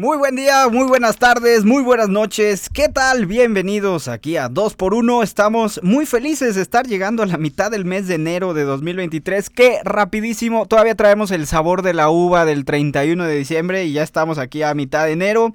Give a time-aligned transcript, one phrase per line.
[0.00, 2.70] Muy buen día, muy buenas tardes, muy buenas noches.
[2.70, 3.26] ¿Qué tal?
[3.26, 5.22] Bienvenidos aquí a 2x1.
[5.22, 9.50] Estamos muy felices de estar llegando a la mitad del mes de enero de 2023.
[9.50, 10.64] Qué rapidísimo.
[10.64, 14.62] Todavía traemos el sabor de la uva del 31 de diciembre y ya estamos aquí
[14.62, 15.52] a mitad de enero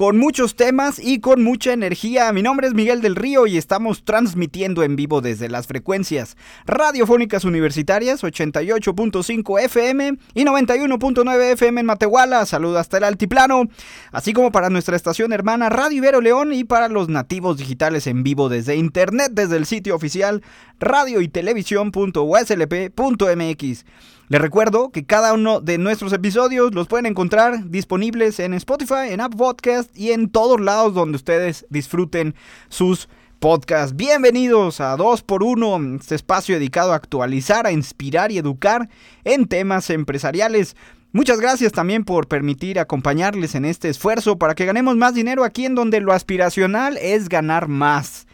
[0.00, 2.32] con muchos temas y con mucha energía.
[2.32, 7.44] Mi nombre es Miguel del Río y estamos transmitiendo en vivo desde las frecuencias radiofónicas
[7.44, 12.46] universitarias 88.5 FM y 91.9 FM en Matehuala.
[12.46, 13.64] Saludos hasta el altiplano,
[14.10, 18.22] así como para nuestra estación hermana Radio Ibero León y para los nativos digitales en
[18.22, 20.42] vivo desde internet desde el sitio oficial
[20.78, 23.84] radio y televisión.uslp.mx.
[24.30, 29.20] Les recuerdo que cada uno de nuestros episodios los pueden encontrar disponibles en Spotify, en
[29.20, 32.36] App Podcast y en todos lados donde ustedes disfruten
[32.68, 33.08] sus
[33.40, 33.96] podcasts.
[33.96, 38.88] Bienvenidos a 2x1, este espacio dedicado a actualizar, a inspirar y educar
[39.24, 40.76] en temas empresariales.
[41.10, 45.66] Muchas gracias también por permitir acompañarles en este esfuerzo para que ganemos más dinero aquí
[45.66, 48.28] en donde lo aspiracional es ganar más.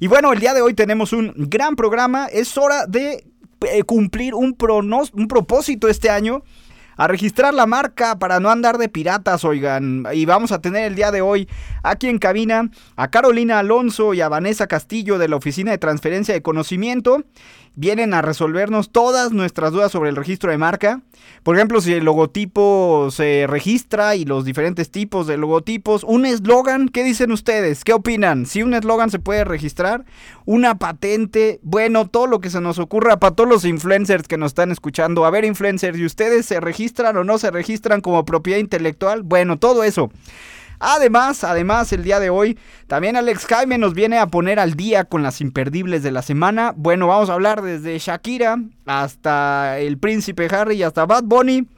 [0.00, 2.26] Y bueno, el día de hoy tenemos un gran programa.
[2.26, 3.26] Es hora de
[3.86, 4.56] cumplir un,
[5.12, 6.42] un propósito este año.
[7.02, 10.06] A registrar la marca para no andar de piratas, oigan.
[10.14, 11.48] Y vamos a tener el día de hoy
[11.82, 16.32] aquí en cabina a Carolina Alonso y a Vanessa Castillo de la Oficina de Transferencia
[16.32, 17.24] de Conocimiento
[17.74, 21.00] vienen a resolvernos todas nuestras dudas sobre el registro de marca.
[21.42, 26.04] Por ejemplo, si el logotipo se registra y los diferentes tipos de logotipos.
[26.04, 27.84] Un eslogan, ¿qué dicen ustedes?
[27.84, 28.46] ¿Qué opinan?
[28.46, 30.04] Si un eslogan se puede registrar,
[30.44, 34.50] una patente, bueno, todo lo que se nos ocurra para todos los influencers que nos
[34.50, 35.24] están escuchando.
[35.24, 39.22] A ver, influencers, ¿y ustedes se registran o no se registran como propiedad intelectual?
[39.22, 40.10] Bueno, todo eso.
[40.78, 42.58] Además, además, el día de hoy,
[42.88, 46.74] también Alex Jaime nos viene a poner al día con las imperdibles de la semana.
[46.76, 51.68] Bueno, vamos a hablar desde Shakira hasta el príncipe Harry y hasta Bad Bunny.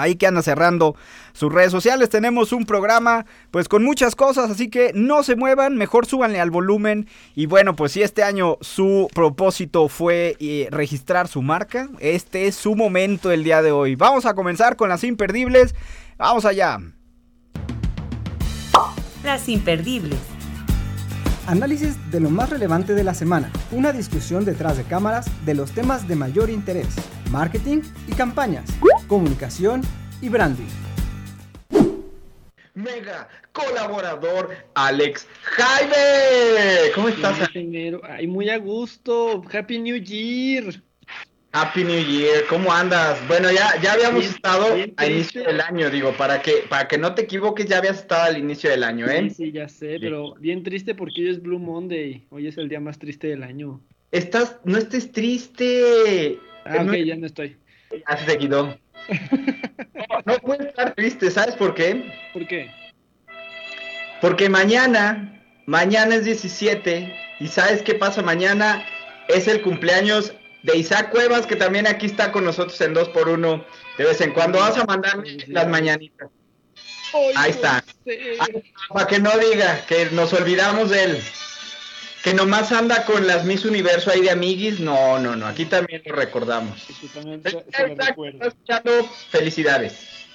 [0.00, 0.96] Ahí que anda cerrando
[1.32, 2.08] sus redes sociales.
[2.08, 6.50] Tenemos un programa pues con muchas cosas, así que no se muevan, mejor súbanle al
[6.50, 7.08] volumen.
[7.34, 12.54] Y bueno, pues si este año su propósito fue eh, registrar su marca, este es
[12.54, 13.96] su momento el día de hoy.
[13.96, 15.74] Vamos a comenzar con las imperdibles.
[16.18, 16.78] Vamos allá.
[19.24, 20.35] Las imperdibles.
[21.46, 23.52] Análisis de lo más relevante de la semana.
[23.70, 26.88] Una discusión detrás de cámaras de los temas de mayor interés.
[27.30, 28.68] Marketing y campañas.
[29.06, 29.82] Comunicación
[30.20, 30.66] y branding.
[32.74, 36.90] Mega colaborador Alex Jaime.
[36.96, 37.38] ¿Cómo estás?
[37.54, 39.44] Ay, muy a gusto.
[39.52, 40.82] Happy New Year.
[41.58, 43.18] Happy New Year, ¿cómo andas?
[43.28, 47.14] Bueno, ya, ya habíamos estado al inicio del año, digo, para que, para que no
[47.14, 49.30] te equivoques, ya habías estado al inicio del año, ¿eh?
[49.30, 52.68] Sí, sí, ya sé, pero bien triste porque hoy es Blue Monday, hoy es el
[52.68, 53.80] día más triste del año.
[54.10, 56.38] Estás, no estés triste.
[56.66, 57.56] Ah, ok, ya no estoy.
[57.90, 58.78] Ya se quitó.
[59.08, 62.12] no, no puedes estar triste, ¿sabes por qué?
[62.34, 62.70] ¿Por qué?
[64.20, 68.84] Porque mañana, mañana es 17, y ¿sabes qué pasa mañana?
[69.28, 73.64] Es el cumpleaños de Isaac Cuevas, que también aquí está con nosotros en 2x1
[73.98, 74.58] de vez en cuando.
[74.58, 76.28] Vas a mandarme las mañanitas.
[77.36, 77.84] Ahí está.
[78.88, 81.22] Para que no diga que nos olvidamos de él.
[82.22, 84.80] Que nomás anda con las Miss Universo ahí de amiguis.
[84.80, 85.46] No, no, no.
[85.46, 86.86] Aquí también lo recordamos.
[89.30, 90.26] Felicidades.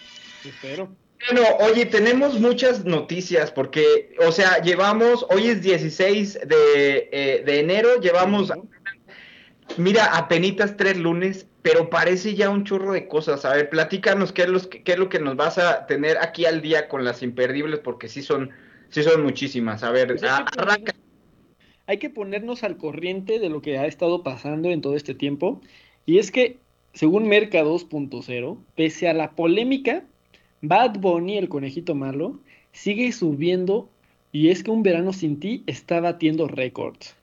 [0.45, 0.89] Espero.
[1.29, 7.59] Bueno, oye, tenemos muchas noticias porque, o sea, llevamos, hoy es 16 de, eh, de
[7.59, 8.51] enero, llevamos
[9.77, 13.45] Mira, apenitas tres lunes, pero parece ya un churro de cosas.
[13.45, 16.45] A ver, platícanos qué es, los, qué es lo que nos vas a tener aquí
[16.45, 18.51] al día con las imperdibles, porque sí son,
[18.89, 19.83] sí son muchísimas.
[19.83, 20.95] A ver, pues hay, que arranca.
[21.87, 25.61] hay que ponernos al corriente de lo que ha estado pasando en todo este tiempo.
[26.05, 26.57] Y es que,
[26.93, 30.03] según Merca 2.0, pese a la polémica,
[30.61, 32.39] Bad Bunny, el conejito malo,
[32.71, 33.89] sigue subiendo
[34.31, 37.15] y es que un verano sin ti está batiendo récords.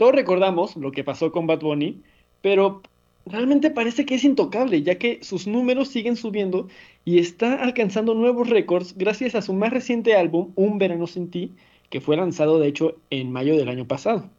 [0.00, 2.00] Todos recordamos lo que pasó con Bad Bunny,
[2.40, 2.80] pero
[3.26, 6.68] realmente parece que es intocable, ya que sus números siguen subiendo
[7.04, 11.52] y está alcanzando nuevos récords gracias a su más reciente álbum, Un Verano Sin Ti,
[11.90, 14.30] que fue lanzado de hecho en mayo del año pasado.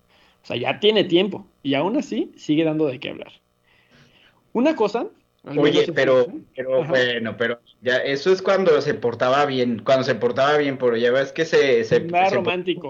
[0.42, 3.34] O sea, ya tiene tiempo y aún así sigue dando de qué hablar.
[4.54, 5.10] Una cosa
[5.44, 6.92] Oye, pero, pero Ajá.
[6.92, 11.12] bueno, pero ya eso es cuando se portaba bien, cuando se portaba bien, pero ya
[11.12, 12.90] ves que se, se, Más se romántico.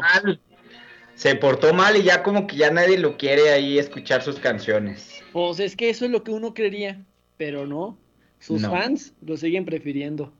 [1.21, 5.21] Se portó mal y ya como que ya nadie lo quiere ahí escuchar sus canciones.
[5.31, 7.05] Pues es que eso es lo que uno creería,
[7.37, 7.95] pero no.
[8.39, 8.71] Sus No.
[8.71, 10.33] fans lo siguen prefiriendo.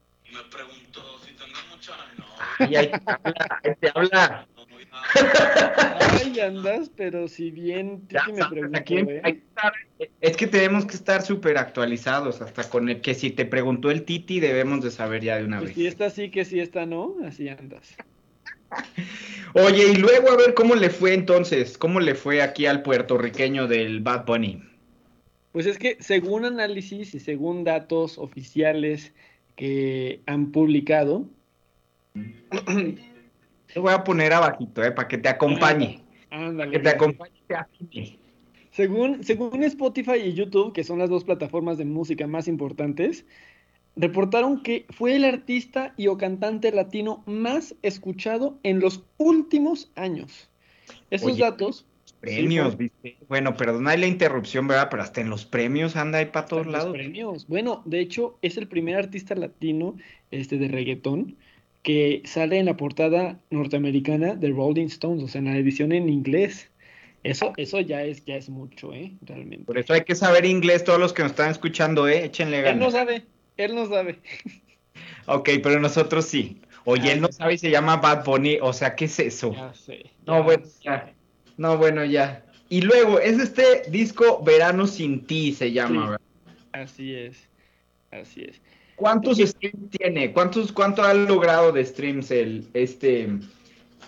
[2.58, 4.48] Ay, ahí te habla, ahí te habla.
[6.20, 9.22] Ay, andas, pero si bien Ya Titi me preguntó, aquí ¿eh?
[9.24, 9.74] hay que estar-
[10.20, 14.02] es que tenemos que estar súper actualizados, hasta con el que si te preguntó el
[14.04, 15.76] Titi debemos de saber ya de una Pues vez.
[15.76, 17.96] si esta sí, que si esta no, así andas.
[19.54, 23.68] Oye, y luego a ver cómo le fue entonces, cómo le fue aquí al puertorriqueño
[23.68, 24.64] del Bad Bunny.
[25.52, 29.14] Pues es que según análisis y según datos oficiales
[29.56, 31.28] que han publicado,
[33.74, 37.32] Te voy a poner abajito, eh, para que te acompañe, ándale, que te acompañe.
[38.72, 43.26] Según, según Spotify y YouTube, que son las dos plataformas de música más importantes,
[43.96, 50.50] reportaron que fue el artista y o cantante latino más escuchado en los últimos años.
[51.10, 51.86] Esos Oye, datos
[52.22, 53.18] Premios, Sí, viste.
[53.28, 54.90] Bueno, perdona la interrupción, ¿verdad?
[54.92, 56.94] Pero hasta en los premios anda ahí para todos Los lados.
[56.94, 57.48] premios.
[57.48, 59.96] Bueno, de hecho, es el primer artista latino
[60.30, 61.36] este, de reggaetón
[61.82, 66.10] que sale en la portada norteamericana de Rolling Stones, o sea, en la edición en
[66.10, 66.70] inglés.
[67.24, 69.14] Eso, eso ya es, ya es mucho, ¿eh?
[69.22, 69.66] Realmente.
[69.66, 72.26] Por eso hay que saber inglés, todos los que nos están escuchando, ¿eh?
[72.26, 72.94] Échenle Él no ganas.
[72.94, 73.24] sabe,
[73.58, 74.22] él no sabe.
[75.28, 76.62] Ok, pero nosotros sí.
[76.84, 79.54] Oye, Ah, él no sabe y se llama Bad Bunny, o sea, ¿qué es eso?
[79.54, 80.12] Ya sé.
[80.26, 80.80] No, bueno, sé.
[80.84, 81.14] ya.
[81.58, 82.44] No, bueno, ya.
[82.70, 86.10] Y luego, es este disco Verano sin ti, se llama, Sí.
[86.10, 86.22] ¿verdad?
[86.74, 87.50] Así es,
[88.12, 88.62] así es.
[88.96, 90.34] ¿Cuántos streams tiene?
[90.34, 93.30] ¿Cuántos, ¿Cuánto ha logrado de streams el, este,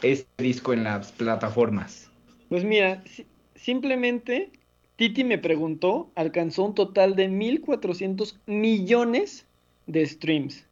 [0.01, 2.09] este disco en las plataformas?
[2.49, 4.51] Pues mira, si- simplemente
[4.95, 9.45] Titi me preguntó, alcanzó un total de 1.400 millones
[9.87, 10.65] de streams.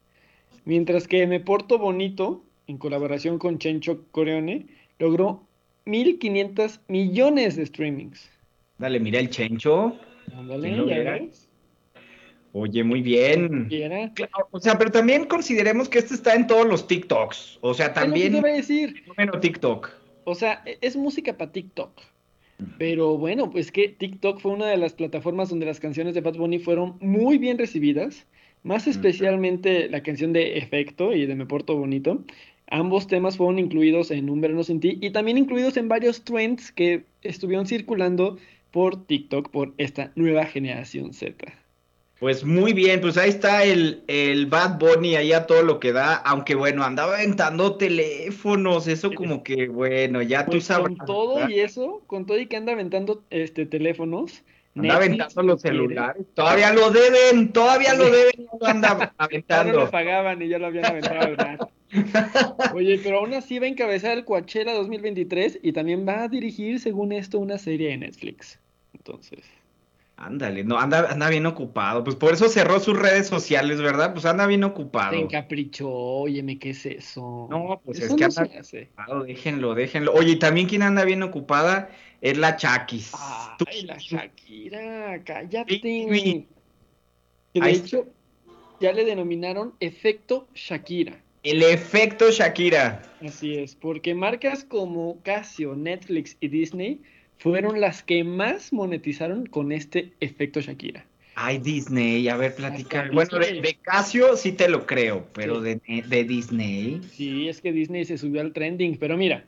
[0.66, 4.68] Mientras que Me Porto Bonito, en colaboración con Chencho Coreone,
[5.00, 5.44] logró
[5.86, 8.30] 1.500 millones de streamings.
[8.78, 9.98] Dale, mira el chencho.
[10.34, 11.30] Ándale.
[12.54, 13.68] Oye, muy bien.
[14.14, 17.60] Claro, O sea, pero también consideremos que este está en todos los TikToks.
[17.62, 19.04] O sea, también te iba a decir.
[19.04, 19.90] fenómeno TikTok.
[20.26, 22.02] O sea, e- es música para TikTok.
[22.78, 26.36] Pero bueno, pues que TikTok fue una de las plataformas donde las canciones de Bad
[26.36, 28.28] Bunny fueron muy bien recibidas,
[28.64, 32.24] más especialmente la canción de Efecto y de Me Porto Bonito.
[32.68, 36.72] Ambos temas fueron incluidos en Un Verano Sin Ti y también incluidos en varios trends
[36.72, 38.38] que estuvieron circulando
[38.72, 41.61] por TikTok por esta nueva generación Z.
[42.22, 45.92] Pues muy bien, pues ahí está el, el Bad Bunny ahí a todo lo que
[45.92, 50.96] da, aunque bueno, andaba aventando teléfonos, eso como que bueno, ya tú Pues sabrás.
[51.00, 51.50] con todo ¿verdad?
[51.50, 54.44] y eso, con todo y que anda aventando este teléfonos,
[54.76, 55.78] Anda Netflix aventando los quiere.
[55.78, 56.26] celulares.
[56.36, 59.90] Todavía lo deben, todavía lo deben, lo anda Ya no aventando.
[59.92, 61.72] pagaban y ya lo habían aventado rato.
[62.76, 66.80] Oye, pero aún así va a encabezar el Coachella 2023 y también va a dirigir,
[66.80, 68.60] según esto, una serie de Netflix.
[68.94, 69.40] Entonces,
[70.24, 72.04] Ándale, no, anda, anda bien ocupado.
[72.04, 74.14] Pues por eso cerró sus redes sociales, ¿verdad?
[74.14, 75.14] Pues anda bien se ocupado.
[75.16, 77.48] encaprichó, óyeme, ¿qué es eso?
[77.50, 78.84] No, pues Eso es que no anda se hace.
[78.84, 80.14] ocupado, déjenlo, déjenlo.
[80.14, 81.90] Oye, y también quien anda bien ocupada
[82.22, 83.12] es la Chakis.
[83.58, 85.74] Tú- Ay, la Shakira, cállate.
[85.82, 86.48] Sí,
[87.54, 88.06] Que de Ahí hecho,
[88.80, 91.20] ya le denominaron efecto Shakira.
[91.42, 93.02] El efecto Shakira.
[93.26, 97.02] Así es, porque marcas como Casio, Netflix y Disney
[97.42, 101.06] fueron las que más monetizaron con este efecto Shakira.
[101.34, 103.02] Ay, Disney, a ver, platica.
[103.02, 105.80] Hasta Bueno, de, Casio sí te lo creo, pero Sí.
[105.88, 107.02] de, de Disney.
[107.12, 109.46] Sí, es que Disney se subió al trending, pero mira.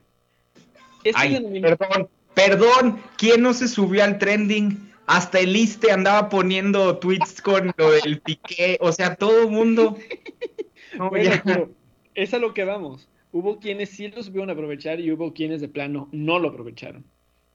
[1.03, 4.91] Este Ay, perdón, perdón, ¿quién no se subió al trending?
[5.05, 9.97] Hasta el Iste andaba poniendo tweets con lo del piqué, o sea, todo mundo.
[10.95, 11.71] No, Bueno, pero
[12.13, 13.09] es a lo que vamos.
[13.31, 17.03] Hubo quienes sí lo supieron aprovechar y hubo quienes de plano no lo aprovecharon.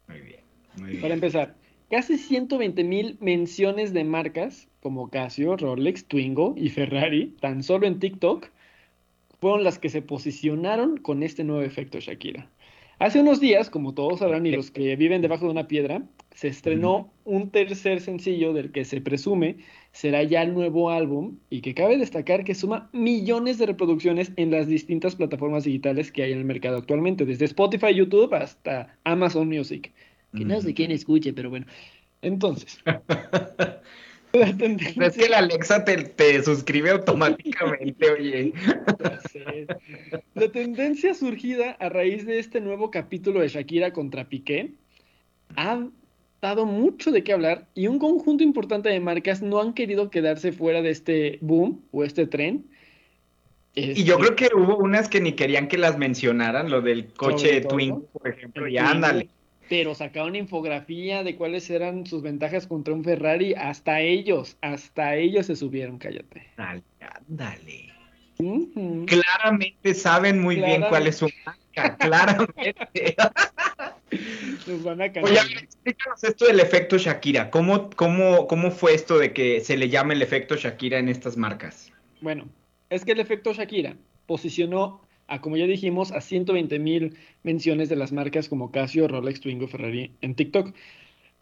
[0.09, 0.41] Muy bien,
[0.77, 1.55] muy Para empezar,
[1.91, 7.99] casi 120 mil menciones de marcas como Casio, Rolex, Twingo y Ferrari, tan solo en
[7.99, 8.49] TikTok,
[9.41, 12.51] fueron las que se posicionaron con este nuevo efecto Shakira.
[12.99, 16.03] Hace unos días, como todos sabrán y los que viven debajo de una piedra,
[16.35, 19.59] se estrenó un tercer sencillo del que se presume
[19.93, 24.51] será ya el nuevo álbum y que cabe destacar que suma millones de reproducciones en
[24.51, 29.49] las distintas plataformas digitales que hay en el mercado actualmente, desde Spotify, YouTube hasta Amazon
[29.49, 29.93] Music.
[30.37, 31.65] Que no sé quién escuche, pero bueno.
[32.21, 32.79] Entonces,
[34.33, 38.53] la tendencia, Es que la Alexa te, te suscribe automáticamente, oye.
[40.35, 44.75] la tendencia surgida a raíz de este nuevo capítulo de Shakira contra Piqué
[45.57, 45.89] ha
[46.41, 50.53] dado mucho de qué hablar y un conjunto importante de marcas no han querido quedarse
[50.53, 52.65] fuera de este boom o este tren.
[53.75, 57.13] Y yo Este, creo que hubo unas que ni querían que las mencionaran, lo del
[57.13, 59.29] coche todo, Twingo, por ejemplo, el y Twingo, ándale.
[59.69, 63.55] Pero sacaron infografía de cuáles eran sus ventajas contra un Ferrari.
[63.55, 66.47] Hasta ellos, hasta ellos se subieron, cállate.
[66.57, 67.93] Ándale.
[69.07, 73.17] Claramente saben muy bien cuál es su marca, claramente.
[74.67, 77.51] Nos van a Oye, a ver, explícanos esto del efecto Shakira.
[77.51, 81.37] ¿Cómo, cómo, ¿Cómo fue esto de que se le llame el efecto Shakira en estas
[81.37, 81.93] marcas?
[82.21, 82.49] Bueno,
[82.91, 87.97] es que el efecto Shakira posicionó a, como ya dijimos, a 120 mil menciones de
[87.97, 90.75] las marcas como Casio, Rolex, Twingo, Ferrari en TikTok.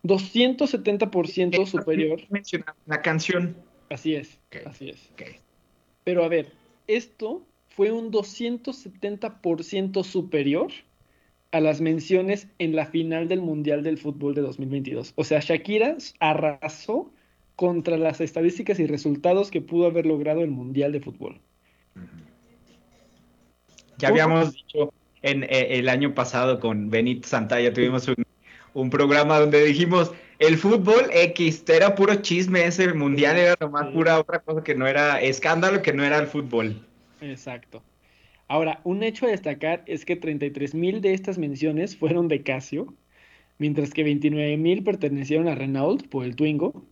[0.03, 2.21] 270% superior.
[2.31, 3.57] Mencionar la canción.
[3.91, 5.13] Así es, así es.
[6.05, 6.53] Pero a ver,
[6.87, 10.73] esto fue un 270% superior
[11.57, 15.15] a las menciones en la final del Mundial del Fútbol de 2022.
[15.17, 17.11] O sea, Shakira arrasó
[17.57, 21.41] contra las estadísticas y resultados que pudo haber logrado el Mundial de Fútbol.
[23.97, 28.23] Ya habíamos dicho en eh, el año pasado con Benito Santalla, tuvimos un,
[28.75, 34.21] un programa donde dijimos el fútbol X, era puro chisme ese mundial, era nomás pura
[34.21, 36.87] otra cosa que no era escándalo, que no era el fútbol.
[37.23, 37.83] Exacto.
[38.49, 42.95] Ahora, un hecho a destacar es que 33 mil de estas menciones fueron de Casio,
[43.59, 46.85] mientras que 29 mil pertenecieron a Renault por el Twingo.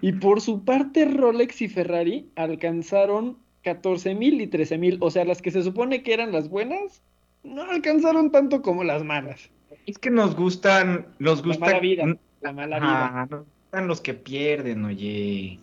[0.00, 4.98] Y por su parte, Rolex y Ferrari alcanzaron 14 mil y 13 mil.
[5.00, 7.02] O sea, las que se supone que eran las buenas,
[7.42, 9.50] no alcanzaron tanto como las malas.
[9.86, 13.06] Es que nos gustan, nos La gusta, mala vida, la mala vida.
[13.06, 15.58] Ajá, nos gustan los que pierden, oye.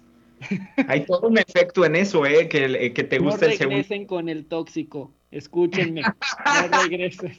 [0.87, 4.07] Hay todo un efecto en eso, eh, que, eh, que te No gusta el segundo.
[4.07, 5.11] con el tóxico.
[5.31, 6.01] Escúchenme.
[6.01, 7.37] No regresen.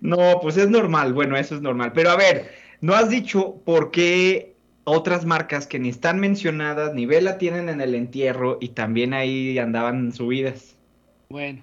[0.00, 1.92] No, pues es normal, bueno, eso es normal.
[1.94, 7.06] Pero a ver, no has dicho por qué otras marcas que ni están mencionadas, ni
[7.06, 10.76] vela tienen en el entierro y también ahí andaban subidas.
[11.28, 11.62] Bueno,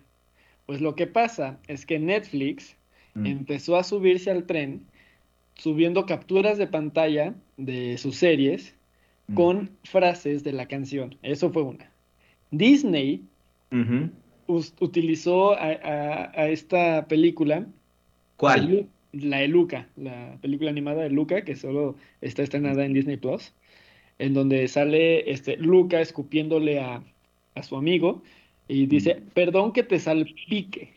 [0.66, 2.76] pues lo que pasa es que Netflix
[3.16, 3.28] Mm.
[3.28, 4.88] empezó a subirse al tren
[5.54, 8.74] subiendo capturas de pantalla de sus series
[9.28, 9.34] Mm.
[9.36, 11.16] con frases de la canción.
[11.22, 11.92] Eso fue una.
[12.50, 13.22] Disney
[14.80, 17.68] utilizó a, a- a esta película,
[18.38, 18.90] ¿Cuál?
[19.12, 23.54] La de Luca, la película animada de Luca, que solo está estrenada en Disney Plus,
[24.18, 27.04] en donde sale este, Luca escupiéndole a,
[27.56, 28.24] a su amigo
[28.68, 30.94] y dice, perdón que te salpique.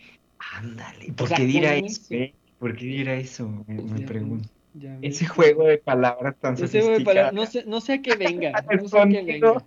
[0.55, 1.87] Ándale, ¿por O sea, qué dirá eso?
[1.87, 2.35] eso- eh?
[2.59, 3.49] ¿Por qué dirá eso?
[3.67, 4.49] Me, me ya pregunto.
[4.75, 4.99] Ya.
[5.03, 8.15] Ese juego de palabras tan Ese juego de palabras, no sé, no sé a qué
[8.17, 9.67] venga, no sé a qué venga.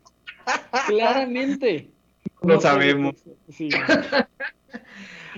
[0.87, 1.91] Claramente.
[2.41, 3.15] Lo No, sabemos.
[3.49, 3.69] Sí.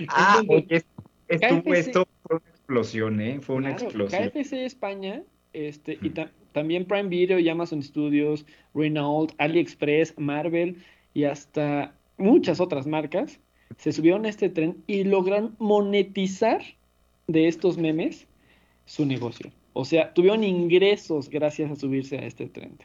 [0.08, 0.84] Ah, oye,
[1.28, 3.40] estuvo, KFC esto fue una explosión, ¿eh?
[3.40, 4.30] Fue una claro, explosión.
[4.30, 5.22] KFC España,
[5.52, 10.82] este, y ta- también Prime Video y Amazon Studios, Renault, AliExpress, Marvel
[11.14, 13.38] y hasta muchas otras marcas
[13.76, 16.62] se subieron a este tren y lograron monetizar
[17.26, 18.26] de estos memes
[18.86, 19.50] su negocio.
[19.74, 22.76] O sea, tuvieron ingresos gracias a subirse a este tren.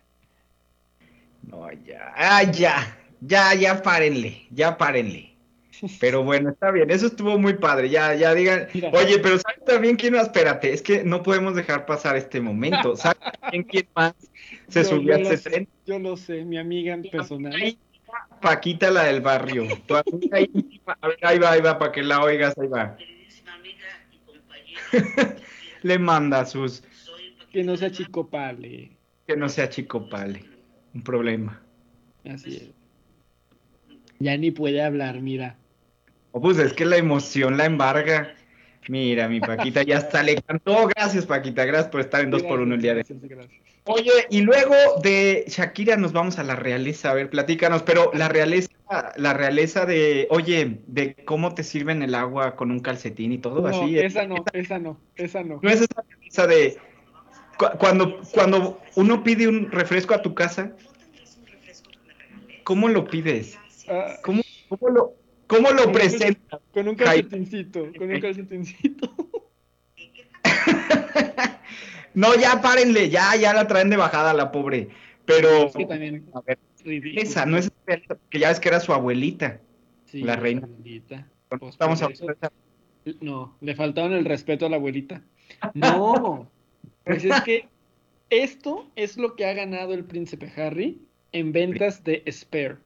[1.44, 2.13] No, ya.
[2.16, 2.98] Ah, ya.
[3.22, 4.48] Ya, ya párenle.
[4.52, 5.34] Ya párenle.
[6.00, 6.90] Pero bueno, está bien.
[6.90, 7.90] Eso estuvo muy padre.
[7.90, 8.68] Ya, ya digan.
[8.74, 8.90] Mira.
[8.94, 10.24] Oye, pero ¿sabes también quién más?
[10.24, 12.96] Espérate, es que no podemos dejar pasar este momento.
[12.96, 14.14] ¿Sabes también quién más
[14.70, 15.68] se Yo- subió a yo sé, tren?
[15.86, 17.54] Yo lo sé, mi amiga personal.
[17.54, 17.78] Ahí
[18.10, 19.66] va Paquita, la del barrio.
[19.86, 20.98] Tu amiga íntima.
[21.00, 22.98] A ver, ahí va, ahí va, para que la oigas, ahí va.
[25.84, 26.84] Le manda sus.
[27.52, 28.92] Que no sea chico pale.
[29.28, 30.44] Que no sea chico pale.
[30.94, 31.62] Un problema.
[32.28, 32.70] Así es.
[34.20, 35.56] Ya ni puede hablar, mira.
[36.32, 38.34] Oh, pues es que la emoción la embarga.
[38.90, 40.88] Mira, mi Paquita ya hasta le cantó.
[40.88, 41.66] Gracias, Paquita.
[41.66, 43.62] Gracias por estar en dos por uno el día de Gracias, gracias.
[43.84, 47.12] Oye, y luego de Shakira nos vamos a la realeza.
[47.12, 48.70] A ver, platícanos, pero la realeza,
[49.16, 53.62] la realeza de, oye, de cómo te sirven el agua con un calcetín y todo
[53.62, 53.98] No, así.
[53.98, 54.06] ¿eh?
[54.06, 55.60] esa no, esa no, esa no.
[55.62, 56.78] No es esa realeza de
[57.58, 60.74] cu- cuando, cuando uno pide un refresco a tu casa,
[62.64, 63.58] ¿cómo lo pides?
[63.88, 65.13] Ah, ¿Cómo, cómo lo,
[65.48, 66.60] cómo lo presentas?
[66.74, 69.13] con un calcetincito, con un calcetincito.
[72.13, 74.89] No, ya párenle, ya, ya la traen de bajada la pobre.
[75.25, 76.58] Pero, Es que también a ver,
[77.15, 77.72] esa, no es
[78.29, 79.62] que ya ves que era su abuelita.
[80.06, 80.62] Sí, la reina.
[80.63, 81.27] abuelita.
[81.50, 82.25] Pues Estamos eso-
[83.22, 85.22] No, le faltaron el respeto a la abuelita.
[85.74, 86.50] No,
[87.03, 87.67] pues es que
[88.29, 91.01] esto es lo que ha ganado el príncipe Harry
[91.32, 92.77] en ventas de Spare.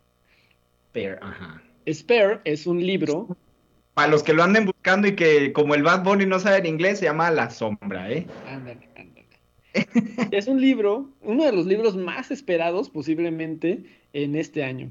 [1.22, 1.62] Ajá.
[1.92, 3.36] Spare es un libro,
[3.94, 6.66] Para los que lo anden buscando y que como el Bad Bunny no sabe en
[6.66, 8.26] inglés, se llama La Sombra, ¿eh?
[8.48, 9.28] ándale, ándale.
[10.32, 13.84] es un libro, uno de los libros más esperados posiblemente
[14.14, 14.90] en este año.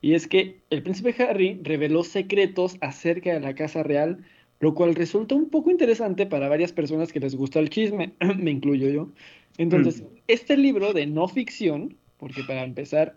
[0.00, 4.24] Y es que el príncipe Harry reveló secretos acerca de la Casa Real,
[4.60, 8.50] lo cual resulta un poco interesante para varias personas que les gusta el chisme, me
[8.50, 9.08] incluyo yo.
[9.56, 13.16] Entonces, este libro de no ficción, porque para empezar,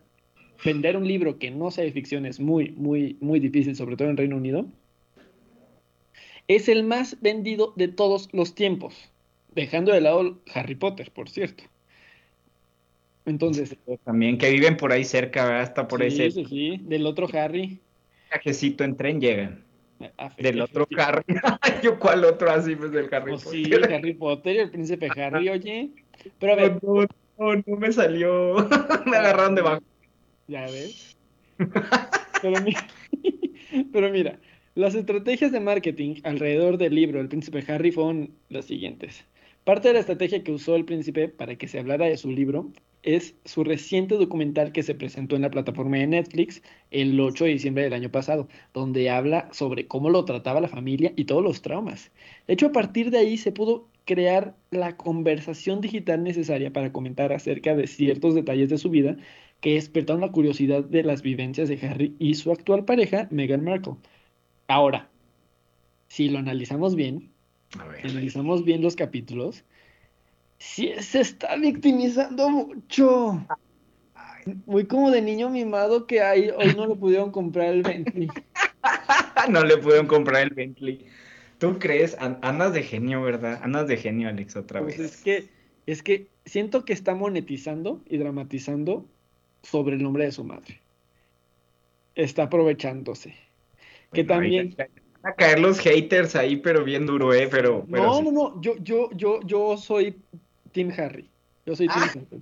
[0.63, 4.09] vender un libro que no sea de ficción es muy, muy, muy difícil, sobre todo
[4.09, 4.65] en Reino Unido,
[6.47, 9.11] es el más vendido de todos los tiempos,
[9.53, 11.63] dejando de lado Harry Potter, por cierto.
[13.25, 13.75] Entonces.
[14.03, 15.61] También que viven por ahí cerca.
[15.61, 16.31] Hasta por sí, ahí.
[16.31, 17.79] Sí, sí, del otro Harry.
[18.31, 19.63] Viajecito en tren llegan.
[20.17, 21.23] Ah, Del otro Harry.
[21.83, 22.75] Yo, ¿cuál otro así?
[22.75, 23.65] Pues del Harry Pues Potter.
[23.65, 25.91] sí, el Harry Potter y el príncipe Harry, oye.
[26.39, 27.05] Pero a ver, No,
[27.37, 28.55] no, no me salió.
[29.05, 29.81] me agarraron de bajo.
[30.51, 31.17] Ya ves.
[33.93, 34.39] Pero mira,
[34.75, 39.23] las estrategias de marketing alrededor del libro El príncipe Harry fueron las siguientes.
[39.63, 42.71] Parte de la estrategia que usó el príncipe para que se hablara de su libro
[43.03, 47.51] es su reciente documental que se presentó en la plataforma de Netflix el 8 de
[47.51, 51.61] diciembre del año pasado, donde habla sobre cómo lo trataba la familia y todos los
[51.61, 52.11] traumas.
[52.47, 57.31] De hecho, a partir de ahí se pudo crear la conversación digital necesaria para comentar
[57.31, 59.15] acerca de ciertos detalles de su vida
[59.61, 63.95] que despertaron la curiosidad de las vivencias de Harry y su actual pareja, Meghan Markle.
[64.67, 65.07] Ahora,
[66.09, 67.31] si lo analizamos bien,
[67.79, 68.01] A ver.
[68.01, 69.63] si analizamos bien los capítulos,
[70.57, 73.45] sí se está victimizando mucho.
[74.65, 78.27] Muy como de niño mimado que hay, hoy no le pudieron comprar el Bentley.
[79.49, 81.05] no le pudieron comprar el Bentley.
[81.59, 82.17] ¿Tú crees?
[82.19, 83.59] An- Andas de genio, ¿verdad?
[83.61, 85.11] Andas de genio, Alex, otra Pues vez.
[85.11, 85.49] es que,
[85.85, 89.05] es que siento que está monetizando y dramatizando
[89.63, 90.79] sobre el nombre de su madre.
[92.15, 93.35] Está aprovechándose.
[94.13, 94.75] Que Bueno, también.
[94.77, 97.47] Van a caer los haters ahí, pero bien duro, ¿eh?
[97.49, 98.23] Pero, pero No, sí.
[98.23, 98.61] no, no.
[98.61, 100.15] Yo, yo, yo, yo soy
[100.71, 101.29] Team Harry.
[101.65, 102.11] Yo soy Team Ah.
[102.13, 102.41] Harry.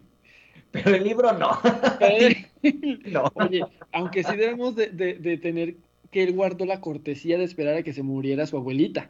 [0.71, 1.49] Pero el libro no.
[3.05, 3.31] No.
[3.35, 5.75] Oye, aunque sí debemos de, de- de tener
[6.11, 9.09] que él guardó la cortesía de esperar a que se muriera su abuelita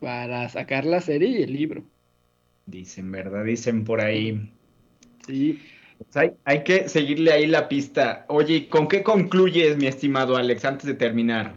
[0.00, 1.82] para sacar la serie y el libro.
[2.66, 3.44] Dicen, ¿verdad?
[3.44, 4.50] Dicen por ahí.
[5.26, 5.60] Sí,
[6.14, 8.24] hay, hay que seguirle ahí la pista.
[8.28, 11.54] Oye, ¿con qué concluyes, mi estimado Alex, antes de terminar?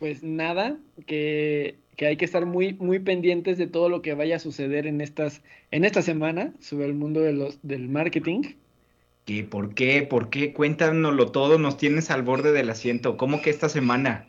[0.00, 4.36] pues nada, que, que hay que estar muy, muy pendientes de todo lo que vaya
[4.36, 8.54] a suceder en estas, en esta semana sobre el mundo de los, del marketing.
[9.26, 9.44] ¿Qué?
[9.44, 10.02] ¿Por qué?
[10.02, 10.54] ¿Por qué?
[10.54, 13.18] Cuéntanoslo todo, nos tienes al borde del asiento.
[13.18, 14.26] ¿Cómo que esta semana?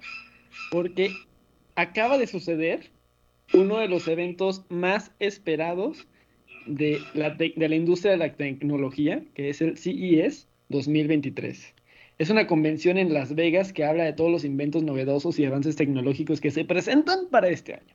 [0.69, 1.13] Porque
[1.75, 2.91] acaba de suceder
[3.53, 6.05] uno de los eventos más esperados
[6.65, 11.73] de la, tec- de la industria de la tecnología, que es el CES 2023.
[12.19, 15.75] Es una convención en Las Vegas que habla de todos los inventos novedosos y avances
[15.75, 17.93] tecnológicos que se presentan para este año.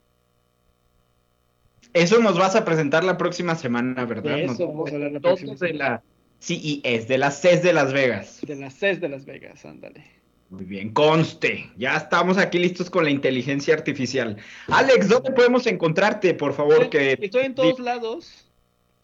[1.95, 4.37] Eso nos vas a presentar la próxima semana, ¿verdad?
[4.37, 6.03] De Nos- eso vamos a hablar la todos próxima de la
[6.41, 8.41] CES, de las CES de Las Vegas.
[8.47, 10.05] De las CES de Las Vegas, ándale.
[10.51, 11.71] Muy bien, conste.
[11.77, 14.37] Ya estamos aquí listos con la inteligencia artificial.
[14.69, 16.89] Alex, ¿dónde podemos encontrarte, por favor?
[16.91, 17.17] Que...
[17.21, 18.46] Estoy en todos lados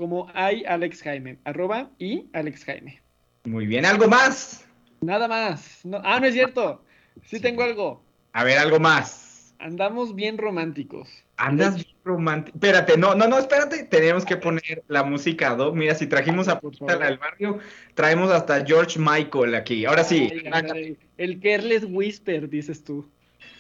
[0.03, 3.01] como hay Alex Jaime, arroba y Alex Jaime.
[3.45, 4.67] Muy bien, ¿algo más?
[5.01, 5.79] Nada más.
[5.85, 6.85] No- ah, no es cierto.
[7.25, 8.03] Sí tengo algo.
[8.33, 9.55] A ver, algo más.
[9.61, 11.09] Andamos bien románticos.
[11.37, 12.57] Andas bien romántico.
[12.57, 13.85] Espérate, no, no, no, espérate.
[13.85, 15.71] Tenemos que poner la música, ¿no?
[15.71, 16.99] Mira, si trajimos a favor.
[16.99, 17.61] del barrio,
[17.95, 19.85] traemos hasta George Michael aquí.
[19.85, 20.29] Ahora sí.
[20.33, 20.97] Ay, ándale.
[21.17, 23.09] El Careless Whisper, dices tú.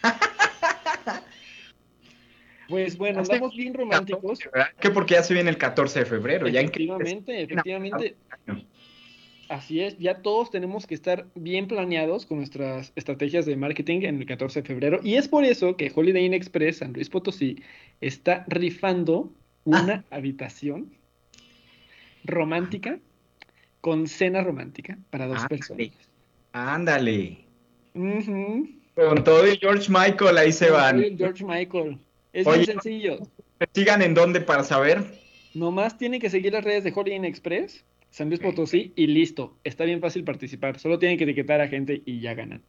[2.72, 4.38] Pues bueno, andamos bien románticos.
[4.80, 6.48] Que porque ya se viene el 14 de febrero.
[6.48, 8.16] Ya en que- Efectivamente, efectivamente.
[9.50, 14.18] Así es, ya todos tenemos que estar bien planeados con nuestras estrategias de marketing en
[14.20, 15.00] el 14 de febrero.
[15.02, 17.62] Y es por eso que Holiday Inn Express San Luis Potosí
[18.00, 19.30] está rifando
[19.64, 20.94] una habitación
[22.24, 22.98] romántica
[23.82, 25.48] con cena romántica para dos Ándale.
[25.58, 25.88] personas.
[26.52, 27.44] Ándale.
[27.92, 28.68] Ujú.
[28.94, 31.02] Con todo y George Michael ahí se van.
[31.18, 31.98] George Michael.
[32.32, 32.58] Es Oye.
[32.58, 33.18] muy sencillo.
[33.60, 35.04] ¿Me sigan en dónde para saber?
[35.54, 38.40] Nomás tienen que seguir las redes de Holiday Inn Express, San Luis.
[38.40, 39.56] Potosí y listo.
[39.64, 40.78] Está bien fácil participar.
[40.78, 42.62] Solo tienen que etiquetar a gente y ya ganan.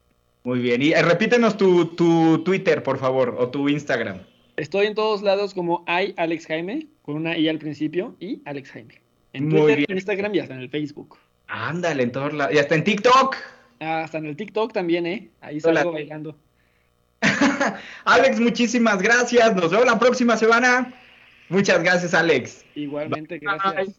[0.43, 0.82] Muy bien.
[0.82, 4.19] Y eh, repítenos tu, tu Twitter, por favor, o tu Instagram.
[4.58, 8.69] Estoy en todos lados como hay Alex Jaime, con una I al principio, y Alex
[8.71, 9.02] Jaime.
[9.32, 9.86] En Muy Twitter, bien.
[9.89, 11.17] en Instagram y hasta en el Facebook.
[11.47, 12.54] Ándale, en todos lados.
[12.54, 13.36] Y hasta en TikTok.
[13.80, 15.30] Ah, hasta en el TikTok también, ¿eh?
[15.41, 15.80] Ahí Hola.
[15.82, 16.38] salgo bailando.
[18.06, 19.56] Alex, muchísimas gracias.
[19.56, 20.93] Nos vemos la próxima semana.
[21.49, 22.63] Muchas gracias, Alex.
[22.76, 23.58] Igualmente, Bye.
[23.63, 23.95] gracias.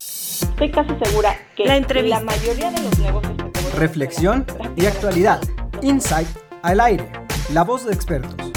[0.00, 2.18] Estoy casi segura que La entrevista.
[2.18, 3.32] la mayoría de los negocios
[3.76, 4.44] Reflexión
[4.76, 5.40] y actualidad.
[5.82, 6.28] Insight
[6.62, 7.10] al aire.
[7.52, 8.51] La voz de expertos.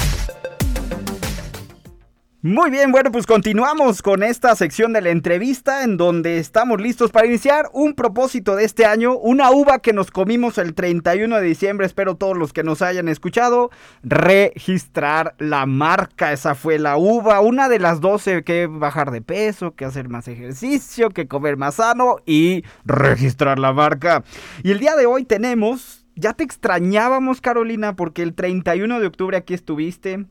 [2.47, 7.09] Muy bien, bueno, pues continuamos con esta sección de la entrevista en donde estamos listos
[7.09, 11.41] para iniciar un propósito de este año, una uva que nos comimos el 31 de
[11.41, 13.71] diciembre, espero todos los que nos hayan escuchado,
[14.03, 19.73] registrar la marca, esa fue la uva, una de las 12 que bajar de peso,
[19.73, 24.23] que hacer más ejercicio, que comer más sano y registrar la marca.
[24.61, 29.35] Y el día de hoy tenemos, ya te extrañábamos Carolina porque el 31 de octubre
[29.35, 30.27] aquí estuviste.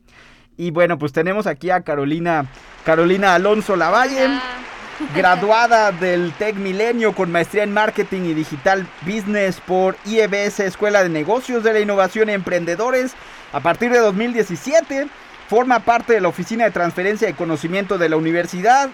[0.57, 2.45] Y bueno, pues tenemos aquí a Carolina,
[2.85, 4.29] Carolina Alonso Lavalle,
[5.15, 11.09] graduada del Tec Milenio con maestría en Marketing y Digital Business por IEBS Escuela de
[11.09, 13.13] Negocios de la Innovación y Emprendedores.
[13.51, 15.07] A partir de 2017
[15.49, 18.89] forma parte de la Oficina de Transferencia de Conocimiento de la Universidad,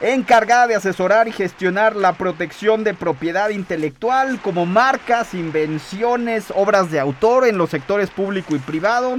[0.00, 6.98] encargada de asesorar y gestionar la protección de propiedad intelectual como marcas, invenciones, obras de
[6.98, 9.18] autor en los sectores público y privado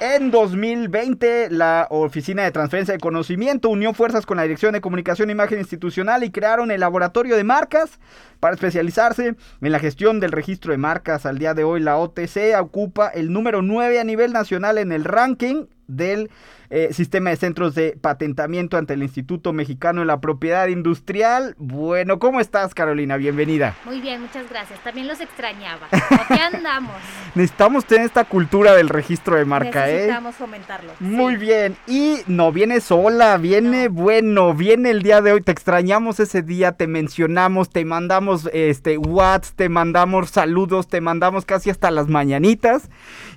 [0.00, 5.28] en 2020, la Oficina de Transferencia de Conocimiento unió fuerzas con la Dirección de Comunicación
[5.28, 7.98] e Imagen Institucional y crearon el Laboratorio de Marcas
[8.40, 11.26] para especializarse en la gestión del registro de marcas.
[11.26, 15.04] Al día de hoy, la OTC ocupa el número 9 a nivel nacional en el
[15.04, 16.30] ranking del
[16.70, 21.54] eh, sistema de centros de patentamiento ante el Instituto Mexicano de la Propiedad Industrial.
[21.58, 23.16] Bueno, ¿cómo estás, Carolina?
[23.16, 23.74] Bienvenida.
[23.84, 24.78] Muy bien, muchas gracias.
[24.82, 25.88] También los extrañaba.
[25.88, 26.94] ¿Por qué andamos?
[27.34, 29.92] Necesitamos tener esta cultura del registro de marca, ¿eh?
[29.92, 30.92] Necesitamos fomentarlo.
[31.00, 31.76] Muy bien.
[31.86, 35.40] Y no viene sola, viene bueno, viene el día de hoy.
[35.40, 41.44] Te extrañamos ese día, te mencionamos, te mandamos este WhatsApp, te mandamos saludos, te mandamos
[41.44, 42.88] casi hasta las mañanitas.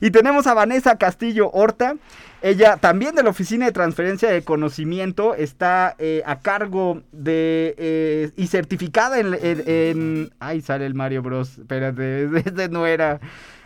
[0.01, 1.95] Y tenemos a Vanessa Castillo Horta.
[2.41, 8.31] Ella también de la Oficina de Transferencia de Conocimiento está eh, a cargo de eh,
[8.37, 11.57] y certificada en, en, Ahí sale el Mario Bros.
[11.57, 13.19] Espérate, ese no era.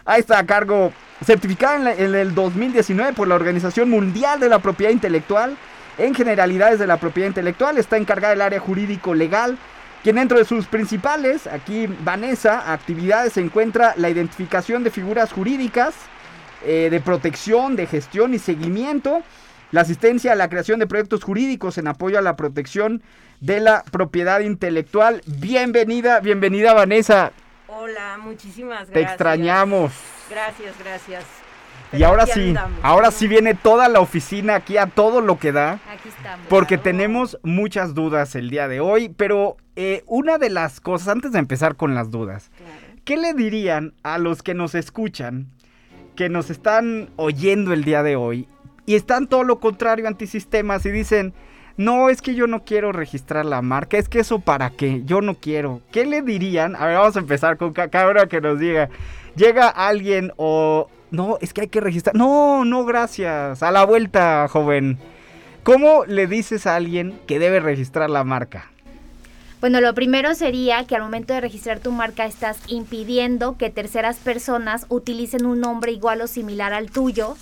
[0.06, 0.92] Ahí está a cargo,
[1.24, 5.58] certificada en, en, el 2019 por la Organización Mundial de la Propiedad Intelectual.
[5.98, 9.58] En generalidades de la propiedad intelectual está encargada del área jurídico legal.
[10.02, 15.94] Quien dentro de sus principales, aquí Vanessa, actividades se encuentra la identificación de figuras jurídicas,
[16.65, 19.21] eh, de protección, de gestión y seguimiento,
[19.71, 23.02] la asistencia a la creación de proyectos jurídicos en apoyo a la protección
[23.39, 25.21] de la propiedad intelectual.
[25.26, 27.32] Bienvenida, bienvenida Vanessa.
[27.67, 28.93] Hola, muchísimas gracias.
[28.93, 29.93] Te extrañamos.
[30.30, 31.24] Gracias, gracias.
[31.93, 32.80] y ahora sí, andamos.
[32.84, 35.80] ahora sí viene toda la oficina aquí a todo lo que da.
[35.89, 36.47] Aquí estamos.
[36.50, 41.32] Porque tenemos muchas dudas el día de hoy, pero eh, una de las cosas, antes
[41.32, 42.74] de empezar con las dudas, Claro.
[43.06, 45.47] ¿qué le dirían a los que nos escuchan,
[46.15, 48.47] que nos están oyendo el día de hoy
[48.86, 51.34] y están todo lo contrario antisistemas y dicen,
[51.78, 55.21] no, es que yo no quiero registrar la marca, es que eso para qué, yo
[55.21, 55.82] no quiero.
[55.91, 56.76] ¿Qué le dirían?
[56.76, 58.89] A ver, vamos a empezar con ca- cada uno que nos diga.
[59.36, 60.89] Llega alguien o...
[61.12, 62.15] No, es que hay que registrar.
[62.15, 63.63] No, no, gracias.
[63.63, 64.97] A la vuelta, joven.
[65.63, 68.71] ¿Cómo le dices a alguien que debe registrar la marca?
[69.62, 74.17] Bueno, lo primero sería que al momento de registrar tu marca estás impidiendo que terceras
[74.17, 77.38] personas utilicen un nombre igual o similar al tuyo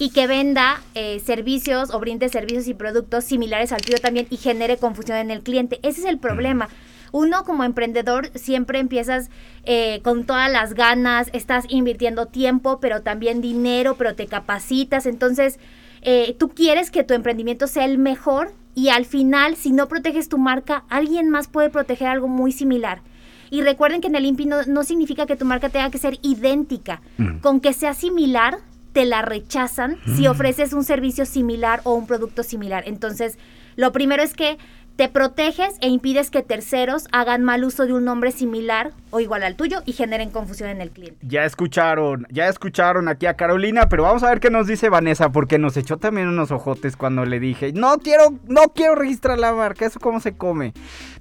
[0.00, 4.36] y que venda eh, servicios o brinde servicios y productos similares al tuyo también y
[4.36, 5.78] genere confusión en el cliente.
[5.84, 6.68] Ese es el problema.
[7.12, 9.30] Uno como emprendedor siempre empiezas
[9.64, 15.06] eh, con todas las ganas, estás invirtiendo tiempo, pero también dinero, pero te capacitas.
[15.06, 15.60] Entonces,
[16.02, 20.28] eh, tú quieres que tu emprendimiento sea el mejor y al final, si no proteges
[20.28, 23.02] tu marca, alguien más puede proteger algo muy similar.
[23.50, 26.18] Y recuerden que en el INPI no, no significa que tu marca tenga que ser
[26.22, 27.02] idéntica.
[27.18, 27.38] Mm.
[27.38, 28.58] Con que sea similar,
[28.92, 30.30] te la rechazan si Mm.
[30.30, 32.84] ofreces un servicio similar o un producto similar.
[32.86, 33.38] Entonces,
[33.76, 34.58] lo primero es que
[34.96, 39.42] te proteges e impides que terceros hagan mal uso de un nombre similar o igual
[39.42, 41.18] al tuyo y generen confusión en el cliente.
[41.26, 45.30] Ya escucharon, ya escucharon aquí a Carolina, pero vamos a ver qué nos dice Vanessa,
[45.30, 49.52] porque nos echó también unos ojotes cuando le dije, no quiero, no quiero registrar la
[49.52, 50.72] marca, eso cómo se come.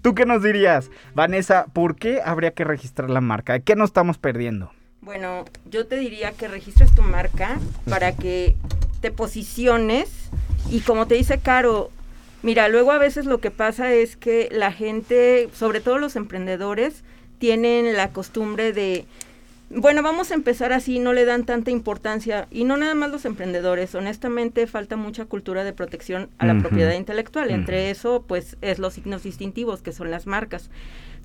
[0.01, 0.91] ¿Tú qué nos dirías?
[1.15, 3.59] Vanessa, ¿por qué habría que registrar la marca?
[3.59, 4.71] ¿Qué nos estamos perdiendo?
[5.01, 7.57] Bueno, yo te diría que registres tu marca
[7.89, 8.55] para que
[9.01, 10.29] te posiciones
[10.69, 11.91] y como te dice Caro,
[12.43, 17.03] mira, luego a veces lo que pasa es que la gente, sobre todo los emprendedores,
[17.39, 19.05] tienen la costumbre de,
[19.69, 22.47] bueno, vamos a empezar así, no le dan tanta importancia.
[22.51, 26.93] Y no nada más los emprendedores, honestamente falta mucha cultura de protección a la propiedad
[26.93, 30.69] intelectual, entre eso pues es los signos distintivos que son las marcas.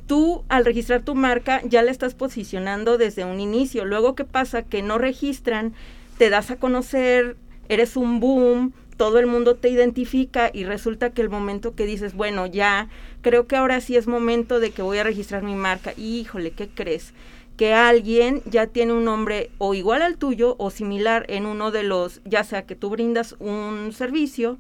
[0.07, 3.85] Tú al registrar tu marca ya la estás posicionando desde un inicio.
[3.85, 4.63] Luego, ¿qué pasa?
[4.63, 5.75] Que no registran,
[6.17, 7.37] te das a conocer,
[7.69, 12.13] eres un boom, todo el mundo te identifica y resulta que el momento que dices,
[12.15, 12.89] bueno, ya,
[13.23, 15.95] creo que ahora sí es momento de que voy a registrar mi marca.
[15.97, 17.15] Híjole, ¿qué crees?
[17.59, 21.83] que alguien ya tiene un nombre o igual al tuyo o similar en uno de
[21.83, 24.59] los, ya sea que tú brindas un servicio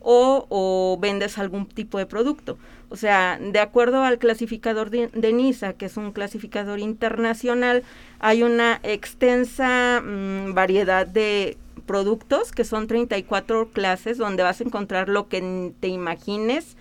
[0.00, 2.58] o, o vendes algún tipo de producto.
[2.88, 7.84] O sea, de acuerdo al clasificador de, de NISA, que es un clasificador internacional,
[8.18, 11.56] hay una extensa mm, variedad de
[11.90, 16.76] productos, que son 34 clases, donde vas a encontrar lo que te imagines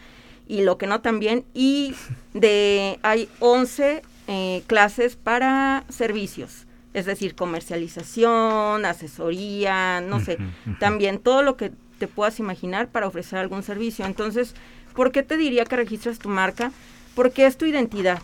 [0.47, 1.45] y lo que no también.
[1.55, 1.95] Y
[2.35, 10.37] de hay 11 eh, clases para servicios, es decir, comercialización, asesoría, no sé,
[10.79, 14.05] también todo lo que te puedas imaginar para ofrecer algún servicio.
[14.05, 14.53] Entonces,
[14.93, 16.71] ¿por qué te diría que registras tu marca?
[17.15, 18.21] Porque es tu identidad.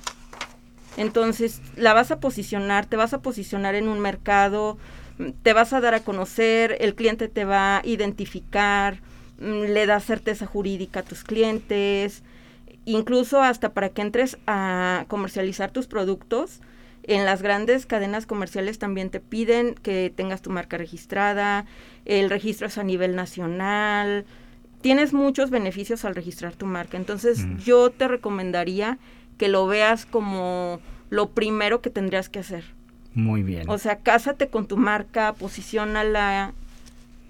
[0.97, 4.77] Entonces, la vas a posicionar, te vas a posicionar en un mercado,
[5.43, 8.99] te vas a dar a conocer, el cliente te va a identificar,
[9.39, 12.23] mm, le da certeza jurídica a tus clientes,
[12.85, 16.59] incluso hasta para que entres a comercializar tus productos.
[17.03, 21.65] En las grandes cadenas comerciales también te piden que tengas tu marca registrada,
[22.05, 24.25] el registro es a nivel nacional,
[24.81, 26.97] tienes muchos beneficios al registrar tu marca.
[26.97, 27.57] Entonces Mm.
[27.57, 28.97] yo te recomendaría
[29.37, 32.74] que lo veas como lo primero que tendrías que hacer.
[33.15, 33.69] Muy bien.
[33.69, 36.53] O sea, cásate con tu marca, posiciónala,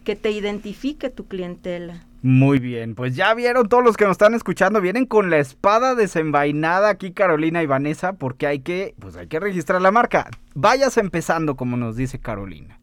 [0.03, 2.03] que te identifique tu clientela.
[2.21, 5.93] Muy bien, pues ya vieron todos los que nos están escuchando, vienen con la espada
[5.93, 10.31] desenvainada aquí Carolina y Vanessa, porque hay que, pues hay que registrar la marca.
[10.55, 12.79] Vayas empezando, como nos dice Carolina.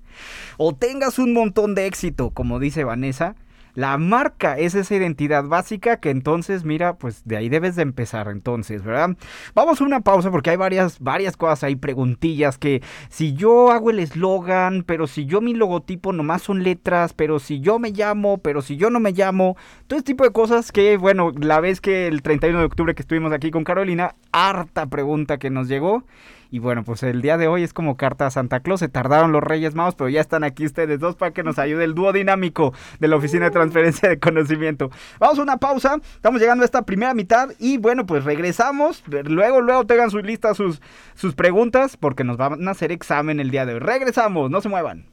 [0.58, 3.34] O tengas un montón de éxito, como dice Vanessa.
[3.74, 8.28] La marca es esa identidad básica que entonces, mira, pues de ahí debes de empezar
[8.28, 9.16] entonces, ¿verdad?
[9.54, 13.90] Vamos a una pausa porque hay varias, varias cosas ahí, preguntillas que si yo hago
[13.90, 18.38] el eslogan, pero si yo mi logotipo nomás son letras, pero si yo me llamo,
[18.38, 19.56] pero si yo no me llamo,
[19.86, 23.02] todo este tipo de cosas que, bueno, la vez que el 31 de octubre que
[23.02, 26.04] estuvimos aquí con Carolina, harta pregunta que nos llegó.
[26.52, 28.80] Y bueno, pues el día de hoy es como carta a Santa Claus.
[28.80, 31.84] Se tardaron los Reyes Magos, pero ya están aquí ustedes dos para que nos ayude
[31.84, 34.90] el dúo dinámico de la Oficina de Transferencia de Conocimiento.
[35.18, 35.96] Vamos a una pausa.
[36.14, 39.02] Estamos llegando a esta primera mitad y bueno, pues regresamos.
[39.06, 40.82] Luego, luego tengan sus listas, sus,
[41.14, 43.80] sus preguntas, porque nos van a hacer examen el día de hoy.
[43.80, 45.06] Regresamos, no se muevan.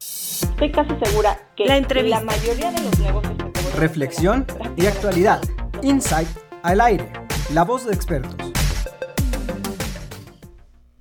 [0.00, 2.18] Estoy casi segura que La entrevista.
[2.18, 3.34] la mayoría de los negocios
[3.78, 5.40] Reflexión y actualidad.
[5.82, 6.28] Insight
[6.64, 7.08] al aire.
[7.52, 8.53] La voz de expertos.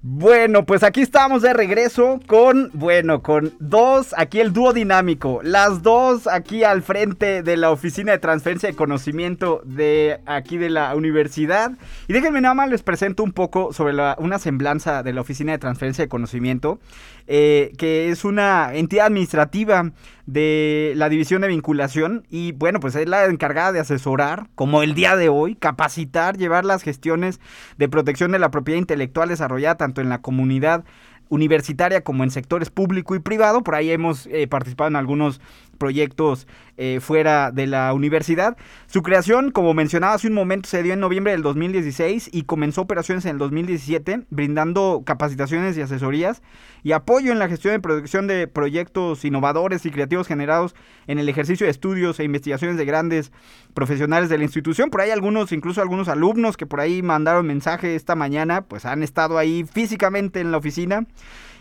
[0.06, 5.82] Bueno, pues aquí estamos de regreso con, bueno, con dos, aquí el dúo dinámico, las
[5.82, 10.94] dos aquí al frente de la oficina de transferencia de conocimiento de aquí de la
[10.94, 11.72] universidad.
[12.10, 15.54] Y déjenme nada más les presento un poco sobre la- una semblanza de la oficina
[15.54, 16.80] de transferencia de conocimiento,
[17.28, 19.92] eh, que es una entidad administrativa
[20.26, 24.94] de la división de vinculación y bueno, pues es la encargada de asesorar, como el
[24.94, 27.40] día de hoy, capacitar, llevar las gestiones
[27.78, 30.84] de protección de la propiedad intelectual desarrollada tanto en la comunidad
[31.30, 33.64] universitaria como en sectores público y privado.
[33.64, 35.42] Por ahí hemos eh, participado en algunos
[35.84, 38.56] proyectos eh, fuera de la universidad.
[38.88, 42.80] Su creación, como mencionaba hace un momento, se dio en noviembre del 2016 y comenzó
[42.80, 46.42] operaciones en el 2017, brindando capacitaciones y asesorías
[46.82, 50.74] y apoyo en la gestión y producción de proyectos innovadores y creativos generados
[51.08, 53.34] en el ejercicio de estudios e investigaciones de grandes
[53.74, 54.90] profesionales de la institución.
[54.90, 59.04] Por ahí algunos, incluso algunos alumnos que por ahí mandaron mensaje esta mañana, pues han
[59.04, 61.06] estado ahí físicamente en la oficina.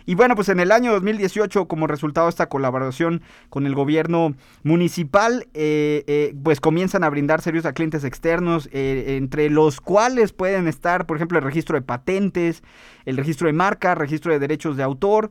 [0.06, 4.34] Y bueno, pues en el año 2018, como resultado de esta colaboración con el gobierno
[4.62, 10.32] municipal, eh, eh, pues comienzan a brindar servicios a clientes externos, eh, entre los cuales
[10.32, 12.62] pueden estar, por ejemplo, el registro de patentes,
[13.04, 15.30] el registro de marca, registro de derechos de autor.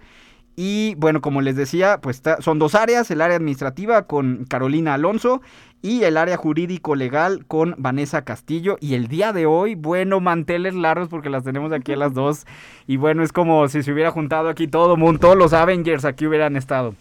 [0.55, 5.41] Y bueno, como les decía, pues son dos áreas, el área administrativa con Carolina Alonso
[5.81, 8.77] y el área jurídico legal con Vanessa Castillo.
[8.79, 12.45] Y el día de hoy, bueno, manteles largos porque las tenemos aquí a las dos.
[12.85, 16.27] Y bueno, es como si se hubiera juntado aquí todo mundo, todos los Avengers aquí
[16.27, 16.95] hubieran estado.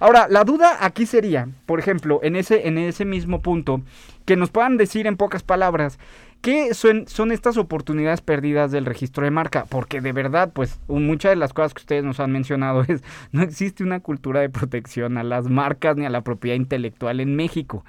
[0.00, 3.82] Ahora, la duda aquí sería, por ejemplo, en ese, en ese mismo punto,
[4.24, 5.98] que nos puedan decir en pocas palabras,
[6.42, 9.64] ¿qué son, son estas oportunidades perdidas del registro de marca?
[9.68, 13.42] Porque de verdad, pues, muchas de las cosas que ustedes nos han mencionado es, no
[13.42, 17.84] existe una cultura de protección a las marcas ni a la propiedad intelectual en México.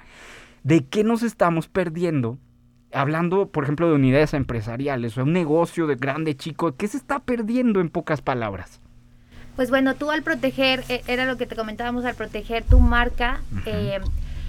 [0.62, 2.38] ¿De qué nos estamos perdiendo?
[2.92, 7.18] Hablando, por ejemplo, de unidades empresariales o un negocio de grande, chico, ¿qué se está
[7.18, 8.80] perdiendo en pocas palabras?
[9.56, 13.40] Pues bueno, tú al proteger, eh, era lo que te comentábamos, al proteger tu marca,
[13.66, 14.00] eh,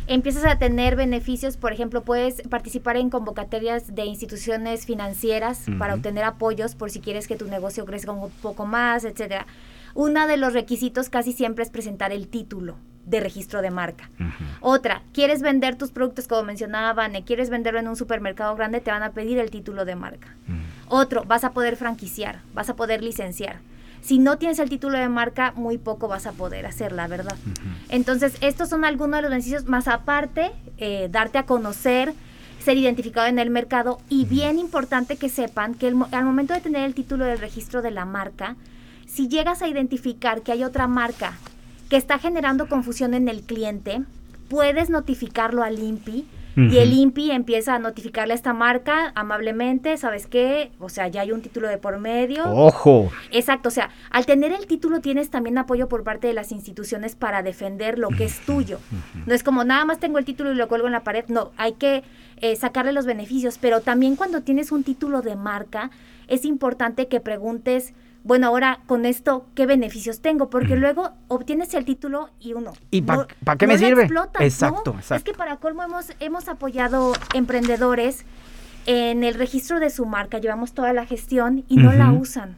[0.08, 6.24] empiezas a tener beneficios, por ejemplo, puedes participar en convocatorias de instituciones financieras para obtener
[6.24, 9.48] apoyos por si quieres que tu negocio crezca un poco más, etcétera.
[9.94, 14.10] Uno de los requisitos casi siempre es presentar el título de registro de marca.
[14.62, 18.92] Otra, quieres vender tus productos, como mencionaba Vane, quieres venderlo en un supermercado grande, te
[18.92, 20.36] van a pedir el título de marca.
[20.88, 23.60] Otro, vas a poder franquiciar, vas a poder licenciar.
[24.06, 27.36] Si no tienes el título de marca, muy poco vas a poder hacer, la verdad.
[27.90, 32.14] Entonces, estos son algunos de los beneficios, más aparte, eh, darte a conocer,
[32.64, 36.62] ser identificado en el mercado y bien importante que sepan que el al momento de
[36.62, 38.58] tener el título del registro de la marca,
[39.08, 41.34] si llegas a identificar que hay otra marca
[41.90, 44.04] que está generando confusión en el cliente,
[44.50, 46.96] puedes notificarlo al INPI y el.
[46.96, 50.72] INPI empieza a notificarle a esta marca amablemente, ¿sabes qué?
[50.80, 52.50] O sea, ya hay un título de por medio.
[52.50, 53.12] Ojo.
[53.32, 57.16] Exacto, o sea, al tener el título tienes también apoyo por parte de las instituciones
[57.16, 58.80] para defender lo que es tuyo.
[59.26, 61.52] No es como nada más tengo el título y lo cuelgo en la pared, no,
[61.58, 62.04] hay que
[62.38, 65.92] eh, sacarle los beneficios, pero también cuando tienes un título de marca,
[66.28, 67.94] es importante que preguntes,
[68.26, 70.50] bueno, ahora con esto, ¿qué beneficios tengo?
[70.50, 72.74] Porque luego obtienes el título y uno...
[72.92, 74.02] ¿Y pa- no- pa' qué me sirve?
[74.04, 75.00] explotas, Exacto, ¿no?
[75.00, 75.16] exacto.
[75.16, 78.26] Es que para colmo hemos, hemos apoyado emprendedores
[78.88, 82.58] en el registro de su marca, llevamos toda la gestión y no la usan.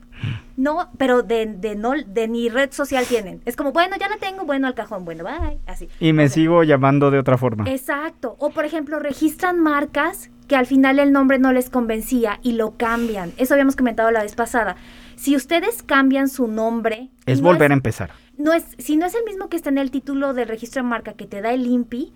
[0.57, 3.41] No, pero de, de no de ni red social tienen.
[3.45, 5.87] Es como, bueno, ya la tengo, bueno, al cajón, bueno, bye, así.
[5.99, 7.69] Y me O sea, sigo llamando de otra forma.
[7.69, 8.35] Exacto.
[8.39, 12.71] O por ejemplo, registran marcas que al final el nombre no les convencía y lo
[12.77, 13.31] cambian.
[13.37, 14.75] Eso habíamos comentado la vez pasada.
[15.17, 18.11] Si ustedes cambian su nombre, Es no volver a empezar.
[18.37, 20.87] no es, si no es el mismo que está en el título del registro de
[20.87, 22.13] marca que te da el INPI,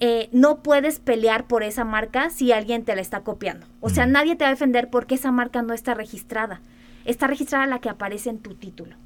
[0.00, 3.66] eh, no puedes pelear por esa marca si alguien te la está copiando.
[3.80, 6.60] O sea, nadie te va a defender porque esa marca no está registrada.
[7.04, 8.96] Está registrada la que aparece en tu título.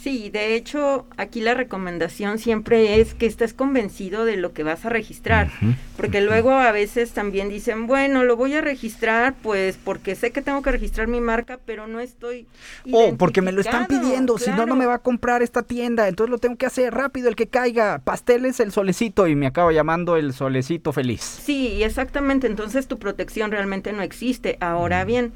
[0.00, 4.84] Sí, de hecho, aquí la recomendación siempre es que estés convencido de lo que vas
[4.86, 5.50] a registrar,
[5.96, 10.40] porque luego a veces también dicen, bueno, lo voy a registrar pues porque sé que
[10.40, 12.46] tengo que registrar mi marca, pero no estoy
[12.92, 14.04] Oh, porque me lo están identificado".
[14.08, 16.94] pidiendo, si no, no me va a comprar esta tienda, entonces lo tengo que hacer
[16.94, 21.22] rápido, el que caiga, pasteles, el solecito, y me acabo llamando el solecito feliz.
[21.22, 22.46] Sí, exactamente.
[22.46, 24.56] Entonces tu protección realmente no existe.
[24.60, 25.32] Ahora bien,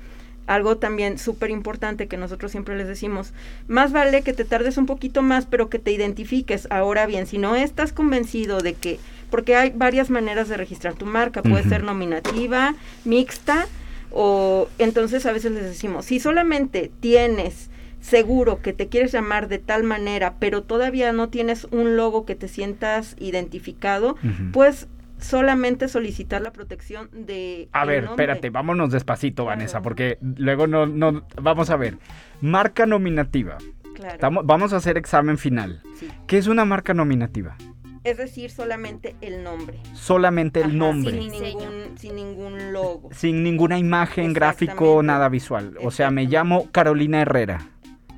[0.46, 3.32] algo también súper importante que nosotros siempre les decimos,
[3.68, 6.66] más vale que te tardes un poquito más, pero que te identifiques.
[6.70, 8.98] Ahora bien, si no estás convencido de que,
[9.30, 12.74] porque hay varias maneras de registrar tu marca, puede ser nominativa,
[13.04, 13.66] mixta,
[14.10, 19.58] o entonces a veces les decimos, si solamente tienes seguro que te quieres llamar de
[19.58, 24.16] tal manera, pero todavía no tienes un logo que te sientas identificado,
[24.52, 24.88] pues
[25.22, 28.24] solamente solicitar la protección de A ver, nombre.
[28.24, 31.98] espérate, vámonos despacito, Vanessa, porque luego no, no, vamos a ver.
[32.40, 33.58] Marca nominativa.
[33.94, 34.42] Claro.
[34.44, 35.80] Vamos a hacer examen final.
[35.96, 36.08] Sí.
[36.26, 37.56] ¿Qué es una marca nominativa?
[38.04, 39.78] Es decir, solamente el nombre.
[39.94, 41.12] Solamente el Ajá, nombre.
[41.12, 43.10] Sin ningún, sin ningún logo.
[43.12, 45.76] Sin ninguna imagen, gráfico, nada visual.
[45.82, 47.60] O sea, me llamo Carolina Herrera.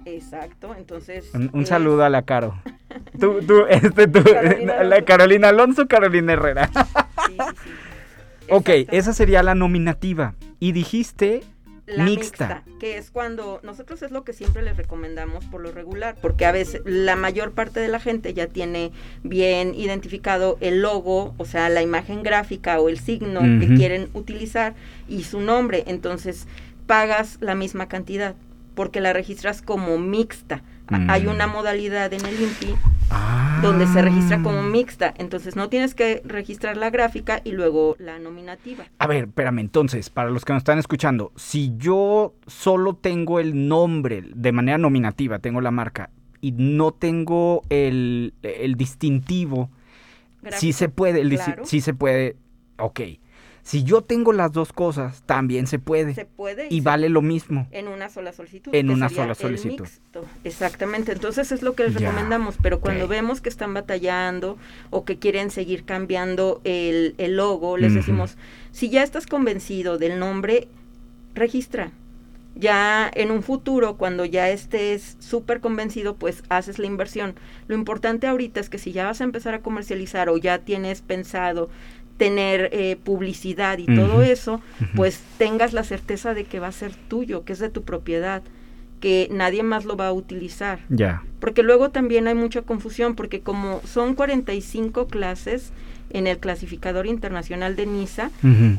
[0.06, 1.30] Exacto, entonces...
[1.34, 2.60] Un, un eh, saludo a la Caro.
[3.20, 5.04] Tú, tú, este, tú, Carolina la Alonso.
[5.04, 6.70] Carolina Alonso, Carolina Herrera.
[7.26, 7.70] sí, sí, sí.
[8.50, 10.34] ok, esa sería la nominativa.
[10.60, 11.42] Y dijiste
[11.86, 12.62] La mixta.
[12.64, 12.78] mixta.
[12.80, 16.52] que es cuando nosotros es lo que siempre les recomendamos por lo regular, porque a
[16.52, 21.68] veces la mayor parte de la gente ya tiene bien identificado el logo, o sea,
[21.68, 24.74] la imagen gráfica o el signo que quieren utilizar
[25.08, 26.46] y su nombre, entonces
[26.86, 28.34] pagas la misma cantidad
[28.74, 30.62] porque la registras como mixta.
[30.88, 31.10] A- Mm.
[31.10, 32.74] Hay una modalidad en el INPI
[33.10, 33.60] Ah.
[33.62, 38.18] donde se registra como mixta, entonces no tienes que registrar la gráfica y luego la
[38.18, 38.84] nominativa.
[38.98, 43.68] A ver, espérame, entonces, para los que nos están escuchando, si yo solo tengo el
[43.68, 49.70] nombre de manera nominativa, tengo la marca, y no tengo el, el distintivo,
[50.52, 51.64] sí se puede, el Claro.
[51.64, 52.36] sí se puede,
[52.78, 53.00] ok.
[53.64, 56.14] Si yo tengo las dos cosas, también se puede.
[56.14, 57.66] Se puede y se- vale lo mismo.
[57.70, 58.74] En una sola solicitud.
[58.74, 59.80] En una sola solicitud.
[59.80, 60.24] mixto.
[60.44, 61.12] Exactamente.
[61.12, 62.56] Entonces es lo que les Ya, recomendamos.
[62.62, 64.58] Pero cuando vemos que están batallando
[64.90, 68.36] o que quieren seguir cambiando el, el logo, les decimos,
[68.70, 70.68] si ya estás convencido del nombre,
[71.34, 71.90] registra.
[72.56, 77.34] Ya en un futuro, cuando ya estés súper convencido, pues haces la inversión.
[77.66, 81.02] Lo importante ahorita es que si ya vas a empezar a comercializar o ya tienes
[81.02, 81.68] pensado
[82.16, 84.60] tener eh, publicidad y todo eso,
[84.94, 88.42] pues tengas la certeza de que va a ser tuyo, que es de tu propiedad,
[89.00, 90.78] que nadie más lo va a utilizar.
[90.88, 91.22] Ya.
[91.40, 95.72] Porque luego también hay mucha confusión, porque como son 45 clases
[96.14, 98.30] en el clasificador internacional de NISA,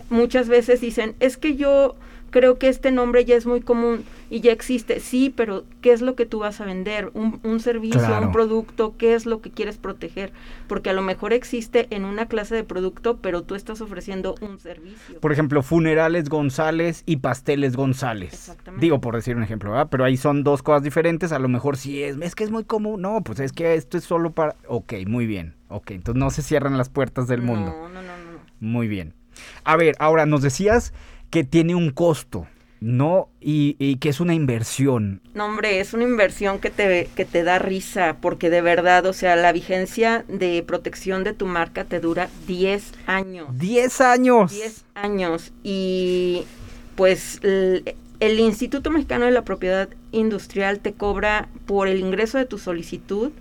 [0.09, 1.95] muchas veces dicen, es que yo
[2.31, 4.99] creo que este nombre ya es muy común y ya existe.
[4.99, 7.09] Sí, pero ¿qué es lo que tú vas a vender?
[7.13, 8.25] Un, un servicio, Claro.
[8.25, 10.33] un producto, ¿qué es lo que quieres proteger?
[10.67, 14.59] Porque a lo mejor existe en una clase de producto, pero tú estás ofreciendo un
[14.59, 15.21] servicio.
[15.21, 18.33] Por ejemplo, funerales González y pasteles González.
[18.33, 18.83] Exactamente.
[18.85, 19.87] Digo, por decir un ejemplo, ¿verdad?
[19.89, 21.31] Pero ahí son dos cosas diferentes.
[21.31, 23.01] A lo mejor sí es, es que es muy común.
[23.01, 24.55] No, pues es que esto es solo para...
[24.67, 25.53] Ok, muy bien.
[25.67, 27.71] Ok, entonces no se cierran las puertas del mundo.
[27.71, 28.39] No, no, no, no.
[28.59, 29.13] Muy bien.
[29.63, 30.93] A ver, ahora nos decías
[31.29, 32.47] que tiene un costo
[32.79, 35.21] No, y, y que es una inversión.
[35.33, 39.13] No, hombre, es una inversión que te, que te da risa, porque de verdad, o
[39.13, 43.47] sea, la vigencia de protección de tu marca te dura 10 años.
[43.57, 44.51] 10 años.
[44.51, 45.53] 10 años.
[45.63, 46.43] Y
[46.95, 52.45] pues el, el Instituto Mexicano de la Propiedad Industrial te cobra por el ingreso de
[52.45, 53.31] tu solicitud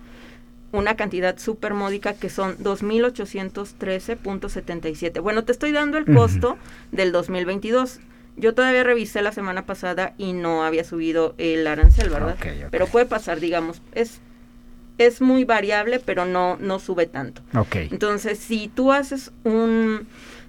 [0.75, 5.21] una cantidad súper módica que son 2.813.77.
[5.23, 6.57] Bueno, te estoy dando el costo
[6.93, 8.01] del 2022.
[8.37, 12.37] Yo todavía revisé la semana pasada y no había subido el arancel, ¿verdad?
[12.71, 14.21] Pero puede pasar, digamos, es,
[14.99, 17.43] es muy variable, pero no, no sube tanto.
[17.57, 17.77] Ok.
[17.77, 20.07] Entonces, si tú haces un...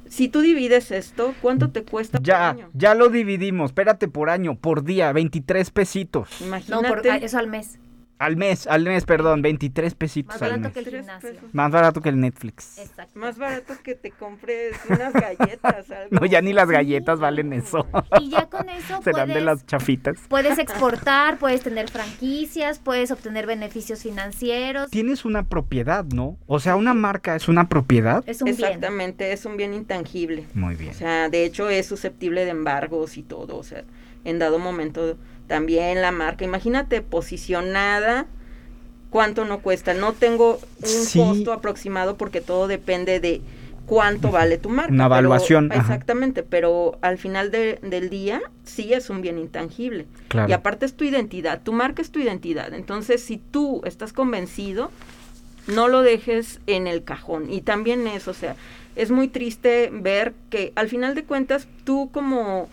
[0.08, 2.70] Si tú divides esto, ¿cuánto te cuesta por Ya, año?
[2.74, 3.72] ya lo dividimos.
[3.72, 6.30] Espérate por año, por día, 23 pesitos.
[6.42, 6.88] No, Imagínate.
[6.88, 7.80] por, ah, eso al mes.
[8.18, 10.74] Al mes, al mes, perdón, 23 pesitos Más al barato mes.
[10.74, 11.30] que el gimnasio.
[11.51, 12.78] Más barato que el Netflix.
[12.78, 13.20] Exacto.
[13.20, 15.91] Más barato que te compres unas galletas.
[15.91, 16.07] algo.
[16.22, 16.74] No, ya ni las Sí.
[16.74, 17.86] galletas valen eso.
[18.22, 20.18] Y ya con eso Serán de puedes, las chafitas.
[20.30, 24.89] puedes exportar, puedes tener franquicias, puedes obtener beneficios financieros.
[24.91, 26.38] Tienes una propiedad, ¿no?
[26.47, 28.24] O sea, una marca es una propiedad.
[28.28, 28.55] Es un bien.
[28.63, 30.45] Exactamente, es un bien intangible.
[30.53, 30.91] Muy bien.
[30.91, 33.57] O sea, de hecho es susceptible de embargos y todo.
[33.57, 33.84] O sea,
[34.26, 35.16] en dado momento
[35.48, 36.44] también la marca.
[36.44, 38.26] Imagínate posicionada.
[39.10, 39.94] ¿Cuánto no cuesta?
[39.94, 41.20] No tengo un Sí.
[41.20, 43.40] costo aproximado porque todo depende de
[43.86, 44.92] cuánto vale tu marca.
[44.92, 50.06] Una evaluación, exactamente, pero al final de- del día sí es un bien intangible.
[50.28, 50.50] Claro.
[50.50, 52.74] Y aparte es tu identidad, tu marca es tu identidad.
[52.74, 54.92] Entonces, si tú estás convencido,
[55.68, 57.50] no lo dejes en el cajón.
[57.54, 58.56] Y también es, o sea,
[58.96, 62.68] es muy triste ver que al final de cuentas tú como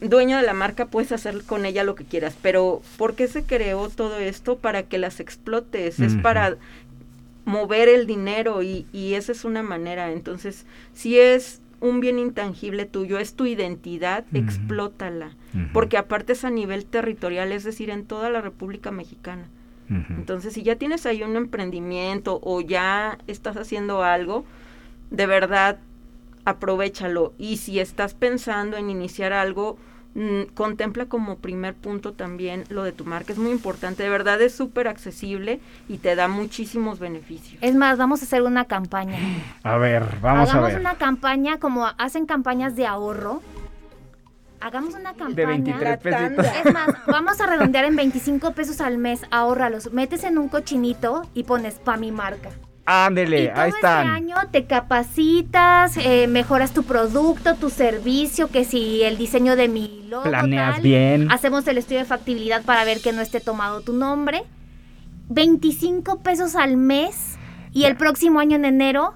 [0.00, 3.44] dueño de la marca puedes hacer con ella lo que quieras, pero ¿por qué se
[3.44, 4.58] creó todo esto?
[4.58, 6.56] Para que las explotes, es para
[7.44, 10.12] mover el dinero y, y esa es una manera.
[10.12, 15.32] Entonces, si es un bien intangible tuyo, es tu identidad, explótala.
[15.72, 19.46] Porque aparte es a nivel territorial, es decir, en toda la República Mexicana.
[19.88, 24.44] Entonces, si ya tienes ahí un emprendimiento o ya estás haciendo algo,
[25.10, 25.78] de verdad,
[26.44, 27.32] aprovechalo.
[27.38, 29.76] Y si estás pensando en iniciar algo,
[30.14, 33.32] mm, contempla como primer punto también lo de tu marca.
[33.32, 37.58] Es muy importante, de verdad es súper accesible y te da muchísimos beneficios.
[37.62, 39.18] Es más, vamos a hacer una campaña.
[39.62, 40.80] A ver, vamos a Hagamos ver.
[40.80, 43.42] una campaña como hacen campañas de ahorro.
[44.60, 45.34] Hagamos una campaña.
[45.34, 46.46] De 23 pesitos.
[46.64, 51.22] Es más, vamos a redondear en 25 pesos al mes, ahórralos, metes en un cochinito
[51.34, 52.48] y pones pa' mi marca.
[52.86, 54.06] Ándele, y todo ahí este están.
[54.08, 60.04] año te capacitas, eh, mejoras tu producto, tu servicio, que si el diseño de mi
[60.08, 61.32] logo, Planeas tal, bien.
[61.32, 64.42] Hacemos el estudio de factibilidad para ver que no esté tomado tu nombre.
[65.30, 67.38] 25 pesos al mes
[67.72, 69.14] y el próximo año en enero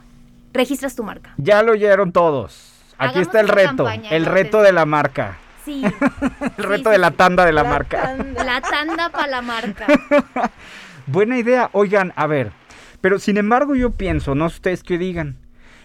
[0.54, 1.34] registras tu marca.
[1.36, 2.72] Ya lo oyeron todos.
[2.96, 4.42] Aquí Hagamos está el reto, campaña, el entonces.
[4.44, 5.36] reto de la marca.
[5.64, 5.82] Sí,
[6.56, 8.02] El reto de la tanda de la, La marca.
[8.02, 8.42] tanda.
[8.44, 9.86] la tanda para la marca.
[11.06, 11.68] Buena idea.
[11.72, 12.52] Oigan, a ver.
[13.00, 15.36] Pero sin embargo yo pienso, no ustedes qué digan,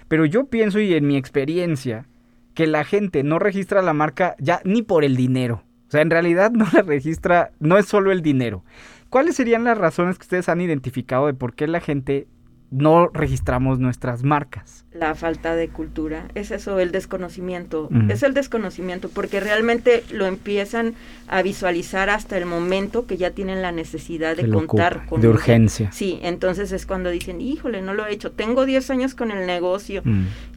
[0.07, 2.05] pero yo pienso y en mi experiencia
[2.53, 5.63] que la gente no registra la marca ya ni por el dinero.
[5.87, 8.63] O sea, en realidad no la registra, no es solo el dinero.
[9.09, 12.27] ¿Cuáles serían las razones que ustedes han identificado de por qué la gente
[12.73, 14.85] no registramos nuestras marcas?
[14.93, 20.93] La falta de cultura, es eso, el desconocimiento, es el desconocimiento, porque realmente lo empiezan
[21.27, 25.29] a visualizar hasta el momento que ya tienen la necesidad de contar ocupa, con de
[25.29, 25.91] urgencia.
[25.91, 29.47] Sí, entonces es cuando dicen, híjole, no lo he hecho, tengo 10 años con el
[29.47, 30.03] negocio,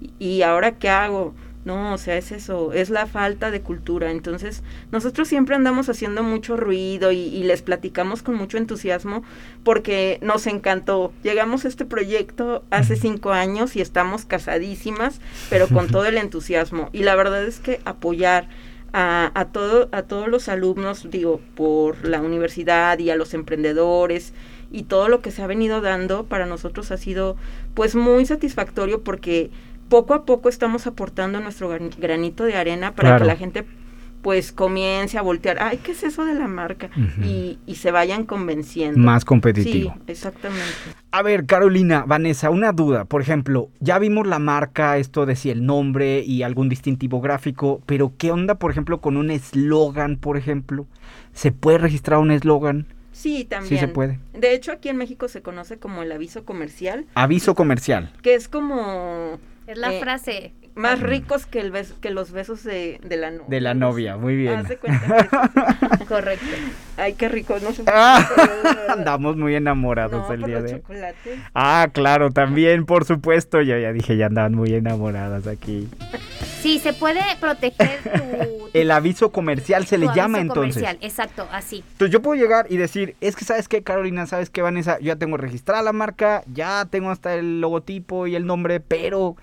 [0.00, 1.34] y, y ahora qué hago?
[1.66, 4.12] No, o sea, es eso, es la falta de cultura.
[4.12, 4.62] Entonces,
[4.92, 9.24] nosotros siempre andamos haciendo mucho ruido y, y les platicamos con mucho entusiasmo
[9.64, 11.12] porque nos encantó.
[11.24, 16.88] Llegamos a este proyecto hace cinco años y estamos casadísimas, pero con todo el entusiasmo.
[16.92, 18.48] Y la verdad es que apoyar
[18.92, 24.32] a, a, todo, a todos los alumnos, digo, por la universidad y a los emprendedores
[24.70, 27.36] y todo lo que se ha venido dando para nosotros ha sido
[27.74, 29.50] pues muy satisfactorio porque
[29.88, 33.24] poco a poco estamos aportando nuestro gran- granito de arena para Claro.
[33.24, 33.64] que la gente
[34.22, 36.90] pues comience a voltear, ay, ¿qué es eso de la marca?
[37.22, 38.98] Y, y se vayan convenciendo.
[38.98, 39.94] Más competitivo.
[39.94, 40.64] Sí, exactamente.
[41.12, 43.04] A ver, Carolina, Vanessa, una duda.
[43.04, 47.80] Por ejemplo, ya vimos la marca, esto de si el nombre y algún distintivo gráfico,
[47.86, 50.86] pero ¿qué onda, por ejemplo, con un eslogan, por ejemplo?
[51.32, 52.86] ¿Se puede registrar un eslogan?
[53.12, 53.78] Sí, también.
[53.78, 54.18] se puede.
[54.34, 58.12] De hecho, aquí en México se conoce como el aviso comercial, Aviso comercial.
[58.22, 60.54] que es como Es la Eh, frase.
[60.76, 63.46] Más ricos que, el bes- que los besos de, de la novia.
[63.48, 64.54] De la novia, muy bien.
[64.58, 66.46] Haz de cuenta que es- Correcto.
[66.96, 67.82] Ay, qué rico, no sé.
[67.86, 68.26] Ah.
[68.90, 70.80] Andamos muy enamorados No, el por día los de hoy.
[70.82, 71.38] chocolates.
[71.54, 73.60] Ah, claro, también, por supuesto.
[73.62, 75.88] Yo ya dije, ya andaban muy enamoradas aquí.
[76.60, 80.82] Sí, se puede proteger tu, El aviso comercial se le llama aviso entonces.
[80.82, 80.98] comercial.
[81.00, 81.82] Exacto, así.
[81.92, 85.06] Entonces yo puedo llegar y decir, es que sabes qué, Carolina, sabes qué, Vanessa, yo
[85.06, 89.36] ya tengo registrada la marca, ya tengo hasta el logotipo y el nombre, pero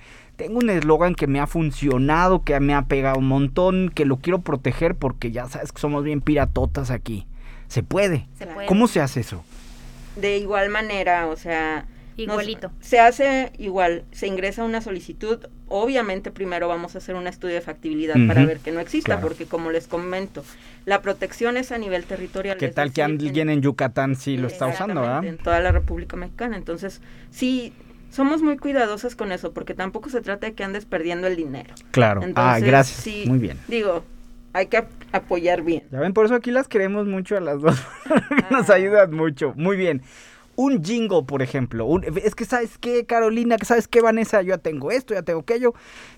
[0.48, 4.18] tengo un eslogan que me ha funcionado, que me ha pegado un montón, que lo
[4.18, 7.26] quiero proteger porque ya sabes que somos bien piratotas aquí.
[7.68, 8.28] Se puede.
[8.38, 8.68] Se puede.
[8.68, 9.44] ¿Cómo se hace eso?
[10.16, 11.86] De igual manera, o sea...
[12.18, 12.72] nos- Igualito.
[12.82, 17.62] se hace igual, se ingresa una solicitud, obviamente primero vamos a hacer un estudio de
[17.62, 19.22] factibilidad para ver que no exista, claro.
[19.28, 20.44] porque como les comento,
[20.86, 22.58] la protección es a nivel territorial.
[22.60, 25.26] ¿Qué tal que decir, en- alguien en Yucatán sí lo está usando, verdad?
[25.26, 26.56] En toda la República Mexicana.
[26.58, 27.74] Entonces, sí,
[28.14, 31.74] somos muy cuidadosas con eso, porque tampoco se trata de que andes perdiendo el dinero.
[31.92, 32.22] Claro.
[32.22, 33.00] ah, Entonces, gracias.
[33.02, 33.58] sí, Muy bien.
[33.68, 34.04] Digo,
[34.54, 35.84] hay que ap- apoyar bien.
[35.92, 37.76] Ya ven, por eso aquí las queremos mucho a las dos.
[38.52, 38.74] Nos Ah.
[38.76, 39.54] ayudan mucho.
[39.56, 40.02] Muy bien.
[40.56, 41.86] Un jingle, por ejemplo.
[41.86, 45.24] un- es que sabes qué, Carolina, que sabes qué, Vanessa, yo ya tengo esto, ya
[45.24, 45.74] tengo aquello.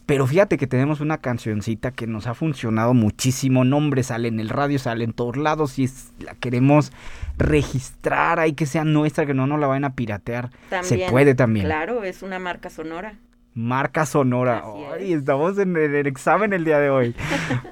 [0.05, 3.63] Pero fíjate que tenemos una cancioncita que nos ha funcionado muchísimo.
[3.63, 6.91] Nombre sale en el radio, sale en todos lados y es- la queremos
[7.37, 10.49] registrar ahí que sea nuestra, que no nos la vayan a piratear.
[10.69, 11.65] También, Se puede también.
[11.65, 13.17] Claro, es una marca sonora.
[13.65, 14.63] Marca sonora.
[14.93, 17.15] Ay, estamos en el, el examen el día de hoy.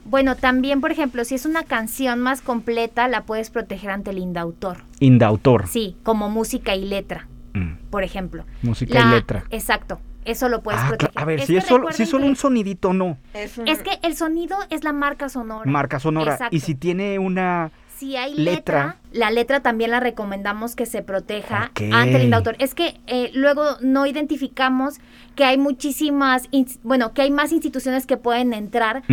[0.06, 4.20] Bueno, también, por ejemplo, si es una canción más completa, la puedes proteger ante el
[4.20, 4.78] indautor.
[5.00, 5.68] Indautor.
[5.68, 8.46] Sí, como música y letra, Mm, por ejemplo.
[8.62, 9.44] música y letra.
[9.50, 11.14] Exacto, eso lo puedes Ah, proteger.
[11.20, 13.18] a ver, Es si es, solo, si es solo un sonidito, no.
[13.34, 15.70] Es, un- Es que el sonido es la marca sonora.
[15.70, 16.34] Marca sonora.
[16.34, 16.56] Exacto.
[16.56, 17.72] Y si tiene una...
[17.98, 18.54] Si hay Letra.
[18.54, 22.56] letra, la letra también la recomendamos que se proteja ante el indautor.
[22.60, 24.96] Es que eh, luego no identificamos
[25.36, 26.48] que hay muchísimas,
[26.84, 29.04] bueno, que hay más instituciones que pueden entrar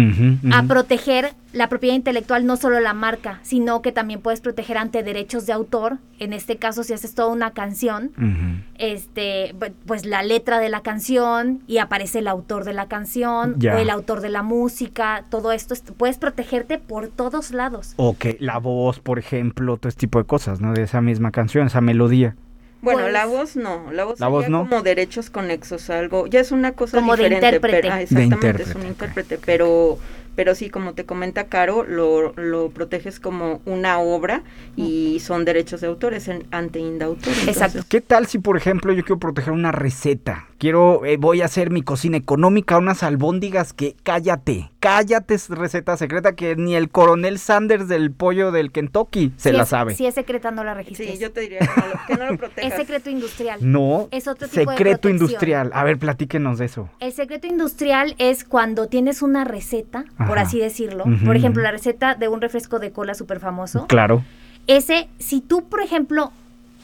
[0.53, 5.03] a proteger la propiedad intelectual, no solo la marca, sino que también puedes proteger ante
[5.03, 5.99] derechos de autor.
[6.19, 8.13] En este caso, si haces toda una canción,
[8.79, 9.55] este,
[9.87, 13.75] pues la letra de la canción y aparece el autor de la canción Ya.
[13.75, 17.95] o el autor de la música, todo esto, es- puedes protegerte por todos lados.
[17.97, 20.72] Ok, la voz, por ejemplo, todo tipo de cosas, ¿no?
[20.72, 22.36] De esa misma canción, esa melodía.
[22.82, 24.61] Bueno, Pues- la voz no, la voz, La voz no.
[24.68, 27.80] como derechos conexos, algo, ya es una cosa Como de diferente, intérprete.
[27.82, 29.99] pero- ah, De exactamente, es intérprete, un intérprete, pero
[30.36, 34.43] pero sí, como te comenta Caro, lo, lo proteges como una obra
[34.76, 37.34] y son derechos de autores en, ante indautor.
[37.47, 37.80] Exacto.
[37.86, 40.47] ¿Qué tal si, por ejemplo, yo quiero proteger una receta?
[40.61, 45.97] Quiero, eh, voy a hacer mi cocina económica, unas albóndigas que, cállate, cállate, es receta
[45.97, 49.95] secreta que ni el coronel Sanders del pollo del Kentucky se Si la es- sabe.
[49.95, 51.13] Si es secreta, no la registres.
[51.13, 52.73] Sí, yo te diría que no lo, que no lo protejas.
[52.73, 53.59] Es secreto industrial.
[53.63, 55.71] No, Es otro tipo de secreto industrial.
[55.73, 56.91] A ver, platíquenos de eso.
[57.01, 61.05] El secreto industrial es cuando tienes una receta, por así decirlo.
[61.25, 63.87] Por ejemplo, la receta de un refresco de cola súper famoso.
[63.87, 64.23] Claro.
[64.67, 66.33] Ese, si tú, por ejemplo,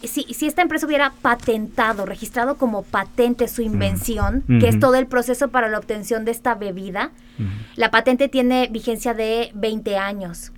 [0.02, 5.06] si, si esta empresa hubiera patentado, registrado como patente su invención, que es todo el
[5.06, 7.12] proceso para la obtención de esta bebida,
[7.76, 10.52] la patente tiene vigencia de 20 años.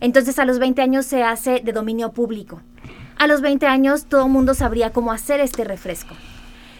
[0.00, 2.60] Entonces a los 20 años se hace de dominio público.
[3.16, 6.14] A los 20 años todo el mundo sabría cómo hacer este refresco.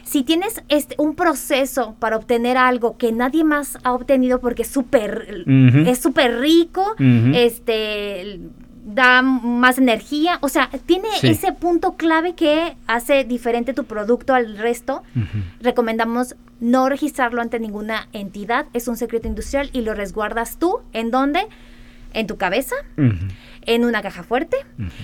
[0.02, 4.68] Si tienes este, un proceso para obtener algo que nadie más ha obtenido porque es
[4.68, 6.96] súper rico,
[7.32, 8.40] este
[8.84, 11.28] da más energía, o sea, tiene Sí.
[11.28, 15.02] ese punto clave que hace diferente tu producto al resto.
[15.60, 21.10] Recomendamos no registrarlo ante ninguna entidad, es un secreto industrial y lo resguardas tú, ¿en
[21.10, 21.40] dónde?
[22.14, 22.74] En tu cabeza,
[23.62, 24.56] en una caja fuerte.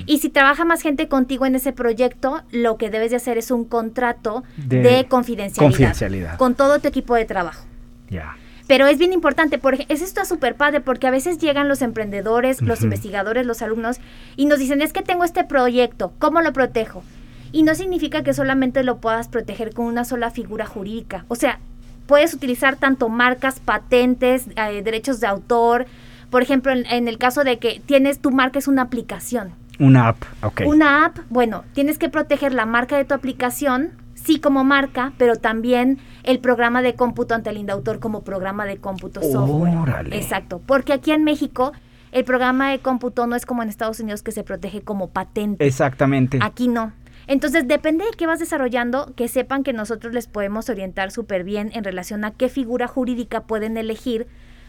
[0.07, 3.51] Y si trabaja más gente contigo en ese proyecto, lo que debes de hacer es
[3.51, 6.37] un contrato De de, confidencialidad, confidencialidad.
[6.37, 7.65] con todo tu equipo de trabajo.
[8.11, 8.37] Ya.
[8.69, 12.61] Pero es bien importante, porque eso está súper padre, porque a veces llegan los emprendedores,
[12.61, 13.99] los investigadores, los alumnos,
[14.37, 17.03] y nos dicen, es que tengo este proyecto, ¿cómo lo protejo?
[17.51, 21.25] Y no significa que solamente lo puedas proteger con una sola figura jurídica.
[21.29, 21.61] O sea,
[22.07, 25.87] puedes utilizar tanto marcas, patentes, eh, derechos de autor.
[26.29, 29.53] Por ejemplo, en, en el caso de que tienes tu marca es una aplicación.
[29.79, 30.63] Una app, ok.
[30.67, 33.93] Una app, bueno, tienes que proteger la marca de tu aplicación,
[34.29, 38.77] sí como marca, pero también el programa de cómputo ante el indautor como programa de
[38.77, 39.75] cómputo software.
[39.75, 40.15] Órale.
[40.15, 41.73] Exacto, porque aquí en México
[42.13, 45.67] el programa de cómputo no es como en Estados Unidos que se protege como patente.
[45.67, 46.41] Exactamente.
[46.43, 46.93] Aquí no.
[47.27, 51.71] Entonces, depende de qué vas desarrollando, que sepan que nosotros les podemos orientar súper bien
[51.73, 54.27] en relación a qué figura jurídica pueden elegir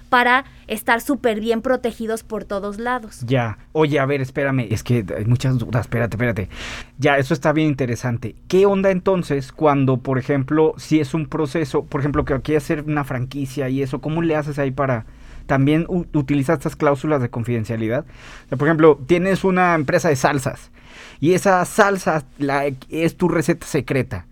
[0.09, 3.21] para estar súper bien protegidos por todos lados.
[3.25, 3.57] Ya.
[3.71, 4.67] Oye, a ver, espérame.
[4.69, 5.81] Es que hay muchas dudas.
[5.81, 6.49] Espérate, espérate.
[6.97, 8.35] Ya, eso está bien interesante.
[8.47, 12.83] ¿Qué onda entonces cuando, por ejemplo, si es un proceso, por ejemplo, que quieres hacer
[12.87, 15.05] una franquicia y eso, ¿cómo le haces ahí para
[15.45, 18.05] también u- utilizar estas cláusulas de confidencialidad?
[18.49, 20.71] Por ejemplo, tienes una empresa de salsas
[21.19, 22.23] y esa salsa
[22.89, 24.25] es tu receta secreta,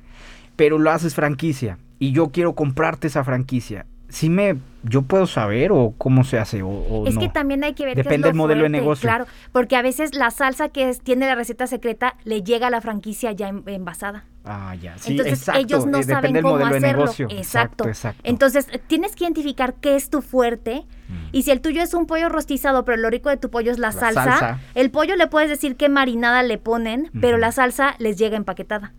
[0.56, 3.86] pero lo haces franquicia y yo quiero comprarte esa franquicia.
[4.10, 4.58] ¿Sí me
[4.90, 7.32] yo puedo saber o cómo se hace o, o Es que no?
[7.34, 9.02] también hay que ver qué es Depende lo del modelo de negocio.
[9.08, 12.70] Claro, porque a veces la salsa que es- tiene la receta secreta le llega a
[12.70, 14.26] la franquicia ya en- envasada.
[14.46, 14.98] Ah, ya.
[14.98, 16.88] Sí, Entonces exacto, ellos no eh, saben cómo de hacerlo.
[16.88, 17.28] negocio.
[17.30, 17.86] Exacto.
[17.88, 18.22] exacto.
[18.24, 20.86] Entonces tienes que identificar qué es tu fuerte.
[21.32, 23.80] Y si el tuyo es un pollo rostizado, pero lo rico de tu pollo es
[23.80, 24.60] la, La salsa, salsa.
[24.76, 28.94] el pollo le puedes decir qué marinada le ponen, pero la salsa les llega empaquetada.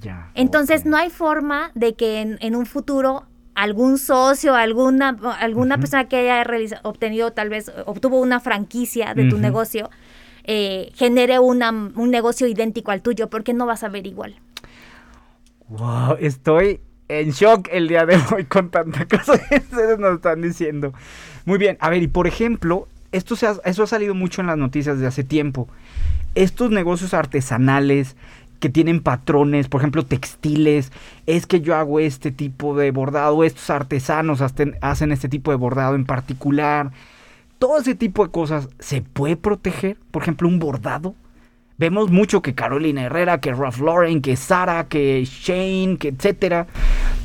[0.00, 0.30] Ya.
[0.34, 3.24] Entonces no hay forma de que en, en un futuro
[3.54, 6.44] algún socio, alguna, alguna persona que haya
[6.82, 9.90] obtenido tal vez, obtuvo una franquicia de tu negocio,
[10.44, 14.36] eh, genere una, un negocio idéntico al tuyo, porque no vas a ver igual.
[15.68, 20.42] Wow, estoy en shock el día de hoy con tanta cosa que ustedes nos están
[20.42, 20.92] diciendo.
[21.44, 24.48] Muy bien, a ver, y por ejemplo, esto se ha, eso ha salido mucho en
[24.48, 25.68] las noticias de hace tiempo.
[26.34, 28.16] Estos negocios artesanales
[28.64, 30.90] que tienen patrones, por ejemplo, textiles,
[31.26, 35.96] es que yo hago este tipo de bordado, estos artesanos hacen, este tipo de bordado
[35.96, 36.90] en particular.
[37.58, 39.98] Todo ese tipo de cosas, ¿se puede proteger?
[40.10, 41.14] Por ejemplo, un bordado.
[41.76, 46.66] Vemos mucho que Carolina Herrera, que Ralph Lauren, que Sara, que Shane, que etcétera.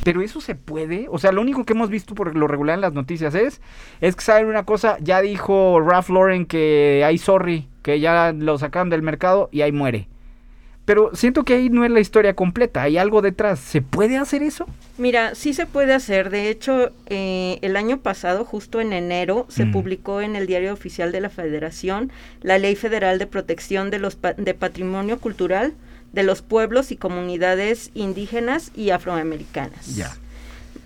[0.04, 1.08] Pero eso se puede.
[1.10, 3.62] O sea, lo único que hemos visto por lo regular en las noticias es,
[4.02, 8.58] es que saben una cosa, ya dijo Ralph Lauren que hay sorry, que ya lo
[8.58, 10.10] sacaron del mercado y ahí muere.
[10.90, 13.60] Pero siento que ahí no es la historia completa, hay algo detrás.
[13.60, 14.66] ¿Se puede hacer eso?
[14.98, 16.32] Mira, sí se puede hacer.
[16.32, 19.72] De hecho, eh, el año pasado, justo en enero, se Mm.
[19.72, 22.12] publicó en el Diario Oficial de la Federación
[22.42, 25.76] la Ley Federal de Protección de los pa- de Patrimonio Cultural
[26.12, 29.96] de los pueblos y comunidades indígenas y afroamericanas.
[29.96, 30.10] Ya.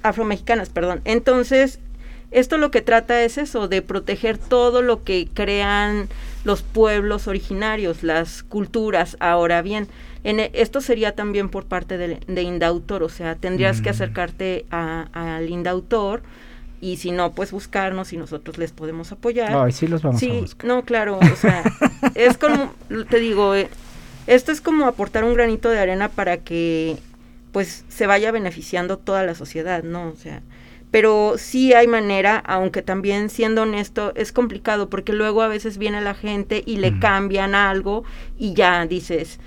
[0.02, 1.00] Afromexicanas, perdón.
[1.06, 1.80] Entonces,
[2.32, 6.10] esto lo que trata es eso, de proteger todo lo que crean
[6.44, 9.16] los pueblos originarios, las culturas.
[9.20, 9.88] Ahora bien,
[10.24, 13.94] en e- esto sería también por parte de, de Indautor, o sea, tendrías que Mm.
[13.94, 16.22] acercarte a- al Indautor
[16.82, 19.56] y si no, pues buscarnos y nosotros les podemos apoyar.
[19.56, 20.68] Ay, sí los vamos a sí, buscar.
[20.68, 21.64] no, claro, o sea,
[22.16, 22.74] es como,
[23.10, 23.70] te digo, eh,
[24.28, 26.98] esto es como aportar un granito de arena para que
[27.54, 30.08] pues se vaya beneficiando toda la sociedad, ¿no?
[30.10, 30.42] O sea,
[30.94, 36.02] pero sí hay manera, aunque también siendo honesto es complicado porque luego a veces viene
[36.02, 38.04] la gente y le cambian algo
[38.38, 39.40] y ya dices,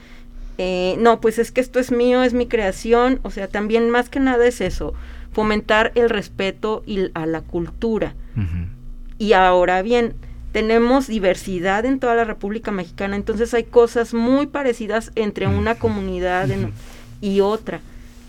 [0.59, 4.09] eh, no, pues es que esto es mío, es mi creación, o sea, también más
[4.09, 4.93] que nada es eso,
[5.31, 8.15] fomentar el respeto y a la cultura.
[9.19, 10.15] Y ahora bien,
[10.51, 16.51] tenemos diversidad en toda la República Mexicana, entonces hay cosas muy parecidas entre una comunidad
[16.51, 16.73] en-
[17.21, 17.81] y otra.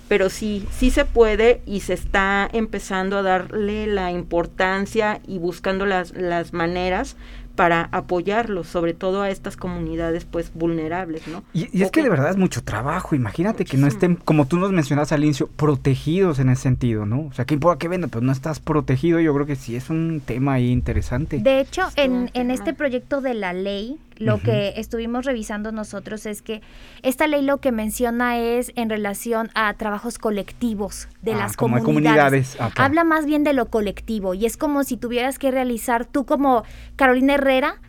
[0.08, 5.86] Pero sí, sí se puede y se está empezando a darle la importancia y buscando
[5.86, 7.18] las, las maneras
[7.58, 11.44] para apoyarlos, sobre todo a estas comunidades pues vulnerables, ¿no?
[11.54, 13.16] Y, y es que de verdad es mucho trabajo.
[13.16, 17.22] Imagínate que no estén, como tú nos mencionas al inicio, protegidos en ese sentido, ¿no?
[17.22, 18.08] O sea, ¿qué importa que venda?
[18.08, 19.20] Pues no estás protegido.
[19.20, 21.40] Yo creo que sí es un tema ahí interesante.
[21.40, 26.42] De hecho, en, en este proyecto de la ley, lo que estuvimos revisando nosotros es
[26.42, 26.62] que
[27.04, 31.78] esta ley lo que menciona es en relación a trabajos colectivos de Ah, las como
[31.78, 32.56] de comunidades.
[32.56, 32.80] comunidades, ok.
[32.80, 36.64] Habla más bien de lo colectivo y es como si tuvieras que realizar tú como
[36.96, 37.82] Carolina Herrera,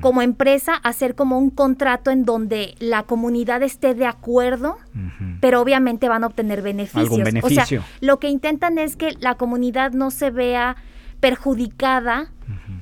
[0.00, 4.78] como empresa, hacer como un contrato en donde la comunidad esté de acuerdo
[5.40, 7.02] pero obviamente van a obtener beneficios.
[7.02, 7.64] Algún O beneficio.
[7.66, 10.76] sea, lo que intentan es que la comunidad no se vea
[11.20, 12.32] perjudicada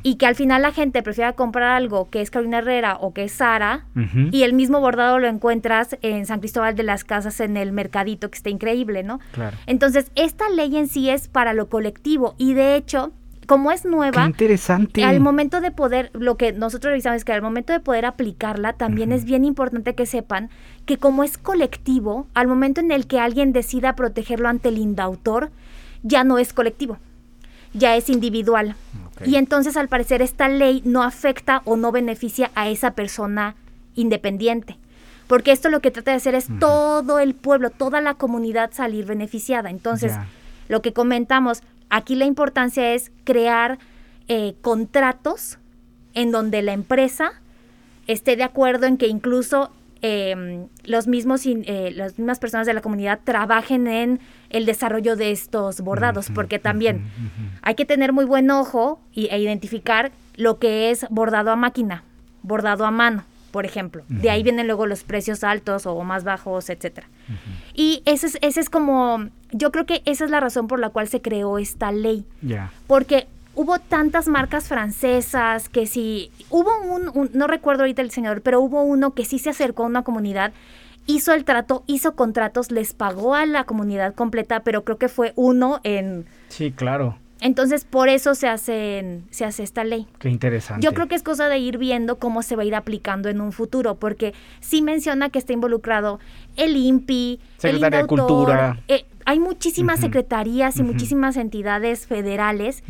[0.03, 3.25] y que al final la gente prefiera comprar algo que es Carolina Herrera o que
[3.25, 3.87] es Sara
[4.31, 8.31] y el mismo bordado lo encuentras en San Cristóbal de las Casas en el mercadito
[8.31, 9.21] que está increíble, ¿no?
[9.33, 9.57] Claro.
[9.67, 13.13] Entonces, esta ley en sí es para lo colectivo y de hecho,
[13.47, 15.05] como es Qué nueva, interesante.
[15.05, 18.73] al momento de poder, lo que nosotros revisamos es que al momento de poder aplicarla,
[18.75, 20.51] también es bien importante que sepan
[20.87, 25.51] que como es colectivo, al momento en el que alguien decida protegerlo ante el indautor,
[26.03, 26.99] ya no es colectivo,
[27.75, 28.77] ya es individual.
[29.25, 33.55] Y entonces al parecer esta ley no afecta o no beneficia a esa persona
[33.95, 34.79] independiente.
[35.27, 39.07] Porque esto lo que trata de hacer es todo el pueblo, toda la comunidad salir
[39.07, 39.71] beneficiada.
[39.71, 40.13] Entonces,
[40.69, 43.79] lo que comentamos, aquí la importancia es crear
[44.29, 45.59] eh, contratos
[46.15, 47.41] en donde la empresa
[48.07, 49.71] esté de acuerdo en que incluso
[50.07, 55.31] eh, los mismos eh, las mismas personas de la comunidad trabajen en el desarrollo de
[55.31, 57.07] estos bordados, porque también
[57.63, 62.05] hay que tener muy buen ojo y, e identificar lo que es bordado a máquina,
[62.43, 64.05] bordado a mano, por ejemplo.
[64.11, 67.09] De ahí vienen luego los precios altos o más bajos, etcétera.
[67.73, 70.91] Y ese es, ese es como, yo creo que esa es la razón por la
[70.91, 72.27] cual se creó esta ley,
[72.87, 73.27] porque
[73.57, 78.61] hubo tantas marcas francesas que sí, hubo un, un- no recuerdo ahorita el señor, pero
[78.61, 80.53] hubo uno que sí se acercó a una comunidad,
[81.07, 85.33] hizo el trato, hizo contratos, les pagó a la comunidad completa, pero creo que fue
[85.37, 87.19] uno en, Sí, claro.
[87.41, 90.07] Entonces, por eso se, hacen, se hace esta ley.
[90.19, 90.83] Qué interesante.
[90.83, 93.43] Yo creo que es cosa de ir viendo cómo se va a ir aplicando en
[93.43, 96.21] un futuro, porque sí menciona que está involucrado
[96.57, 98.81] el INPI, Secretaría el de Indautor, Cultura.
[98.89, 102.83] eh, hay muchísimas secretarías y muchísimas entidades federales,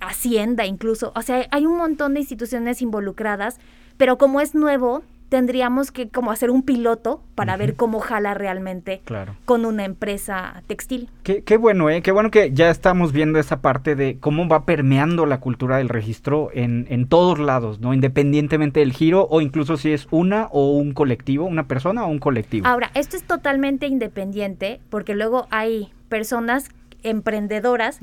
[0.00, 3.58] Hacienda incluso, o sea, hay un montón de instituciones involucradas,
[3.96, 9.00] pero como es nuevo, tendríamos que como hacer un piloto para ver cómo jala realmente
[9.04, 9.36] Claro.
[9.44, 11.08] con una empresa textil.
[11.22, 12.02] Qué, qué bueno, ¿eh?
[12.02, 15.88] Qué bueno que ya estamos viendo esa parte de cómo va permeando la cultura del
[15.88, 17.94] registro en, en todos lados, ¿no?
[17.94, 22.18] Independientemente del giro o incluso si es una o un colectivo, una persona o un
[22.18, 22.66] colectivo.
[22.66, 26.70] Ahora, esto es totalmente independiente porque luego hay personas
[27.02, 27.98] emprendedoras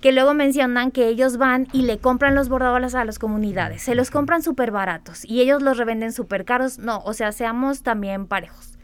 [0.00, 3.94] que luego mencionan que ellos van y le compran los bordados a las comunidades, se
[3.94, 6.78] los compran súper baratos y ellos los revenden súper caros.
[6.78, 8.78] No, o sea, seamos también parejos.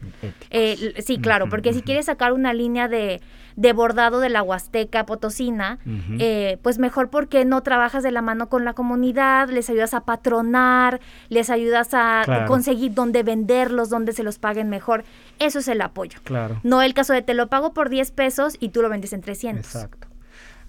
[0.49, 3.21] Eh, sí, claro, porque si quieres sacar una línea de,
[3.61, 5.77] de bordado de la Huasteca Potosina,
[6.19, 10.01] eh, pues mejor porque no trabajas de la mano con la comunidad, les ayudas a
[10.01, 10.99] patronar,
[11.29, 12.47] les ayudas a Claro.
[12.47, 15.03] conseguir dónde venderlos, dónde se los paguen mejor.
[15.37, 16.19] Eso es el apoyo.
[16.23, 16.59] Claro.
[16.63, 19.21] No el caso de te lo pago por 10 pesos y tú lo vendes en
[19.21, 19.63] 300.
[19.75, 20.07] Exacto.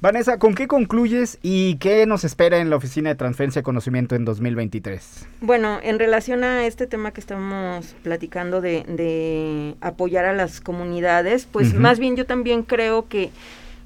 [0.03, 4.17] Vanessa, ¿con qué concluyes y qué nos espera en la Oficina de Transferencia de Conocimiento
[4.17, 5.29] en 2023?
[5.41, 11.47] Bueno, en relación a este tema que estamos platicando de, de apoyar a las comunidades,
[11.47, 13.31] pues más bien yo también creo que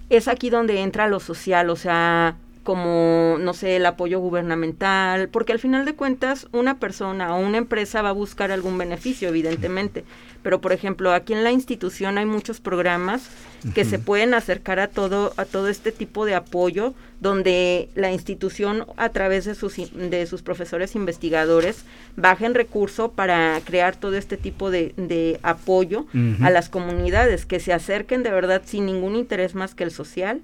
[0.08, 2.36] es aquí donde entra lo social, o sea,
[2.66, 7.58] como, no sé, el apoyo gubernamental, porque al final de cuentas una persona o una
[7.58, 10.02] empresa va a buscar algún beneficio, evidentemente,
[10.42, 13.30] pero por ejemplo, aquí en la institución hay muchos programas
[13.72, 18.86] que se pueden acercar a todo a todo este tipo de apoyo donde la institución
[18.96, 21.84] a través de sus de sus profesores investigadores
[22.16, 26.06] bajen recurso para crear todo este tipo de, de apoyo
[26.42, 30.42] a las comunidades que se acerquen de verdad sin ningún interés más que el social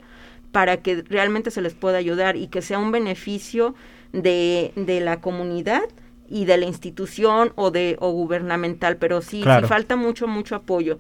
[0.53, 3.75] para que realmente se les pueda ayudar y que sea un beneficio
[4.13, 5.83] de, de la comunidad
[6.29, 10.99] y de la institución o de o gubernamental, pero sí, sí falta mucho, mucho apoyo.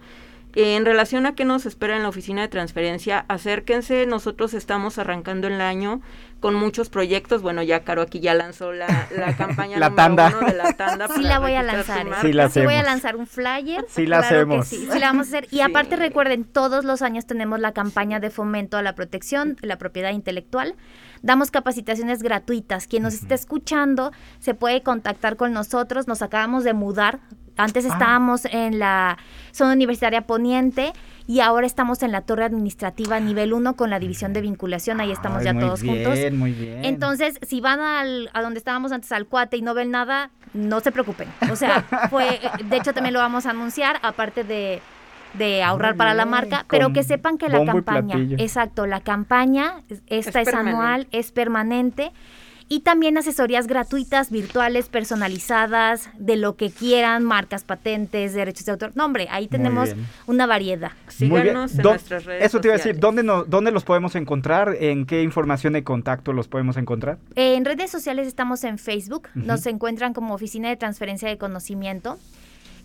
[0.55, 5.47] En relación a qué nos espera en la oficina de transferencia, acérquense, nosotros estamos arrancando
[5.49, 6.03] el año
[6.41, 7.41] con muchos proyectos.
[7.41, 10.35] Bueno, ya Caro aquí ya lanzó la, la campaña La número tanda.
[10.39, 11.09] uno de la tanda.
[11.15, 12.07] Sí la voy a lanzar.
[12.07, 12.11] ¿eh?
[12.21, 12.85] Sí la Sí voy a hacemos.
[12.93, 13.85] lanzar un flyer.
[13.89, 14.69] Sí la claro que hacemos.
[14.69, 15.49] sí, sí la vamos a hacer.
[15.51, 19.67] Y aparte recuerden, todos los años tenemos la campaña de fomento a la protección de
[19.69, 20.75] la propiedad intelectual.
[21.23, 22.87] Damos capacitaciones gratuitas.
[22.89, 26.09] Quien nos esté escuchando se puede contactar con nosotros.
[26.09, 27.21] Nos acabamos de mudar.
[27.63, 27.89] Antes Ah.
[27.93, 29.19] estábamos en la
[29.53, 30.93] zona universitaria poniente
[31.27, 35.01] y ahora estamos en la torre administrativa nivel 1 con la división de vinculación.
[35.01, 36.33] Ahí estamos Ay, ya muy todos bien, juntos.
[36.39, 36.85] muy bien.
[36.85, 40.81] Entonces, si van al, a donde estábamos antes al cuate y no ven nada, no
[40.81, 41.29] se preocupen.
[41.51, 44.81] O sea, fue, de hecho también lo vamos a anunciar, aparte de,
[45.35, 49.01] de ahorrar Muy para la bien, marca, pero que sepan que la campaña, exacto, la
[49.01, 52.13] campaña, esta Es es, anual, es permanente.
[52.73, 58.93] Y también asesorías gratuitas, virtuales, personalizadas, de lo que quieran, marcas, patentes, derechos de autor.
[58.95, 59.91] No, hombre, ahí tenemos
[60.27, 60.93] una variedad.
[61.21, 61.43] Muy bien.
[61.43, 62.99] Síganos en nuestras redes Eso te iba a decir.
[62.99, 64.75] ¿dónde, no- ¿dónde los podemos encontrar?
[64.81, 67.19] ¿En qué información de contacto los podemos encontrar?
[67.35, 72.19] En redes sociales estamos en Facebook, nos encuentran como Oficina de Transferencia de Conocimiento.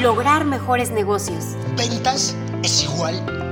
[0.00, 1.56] Lograr mejores negocios.
[1.76, 3.51] Ventas es igual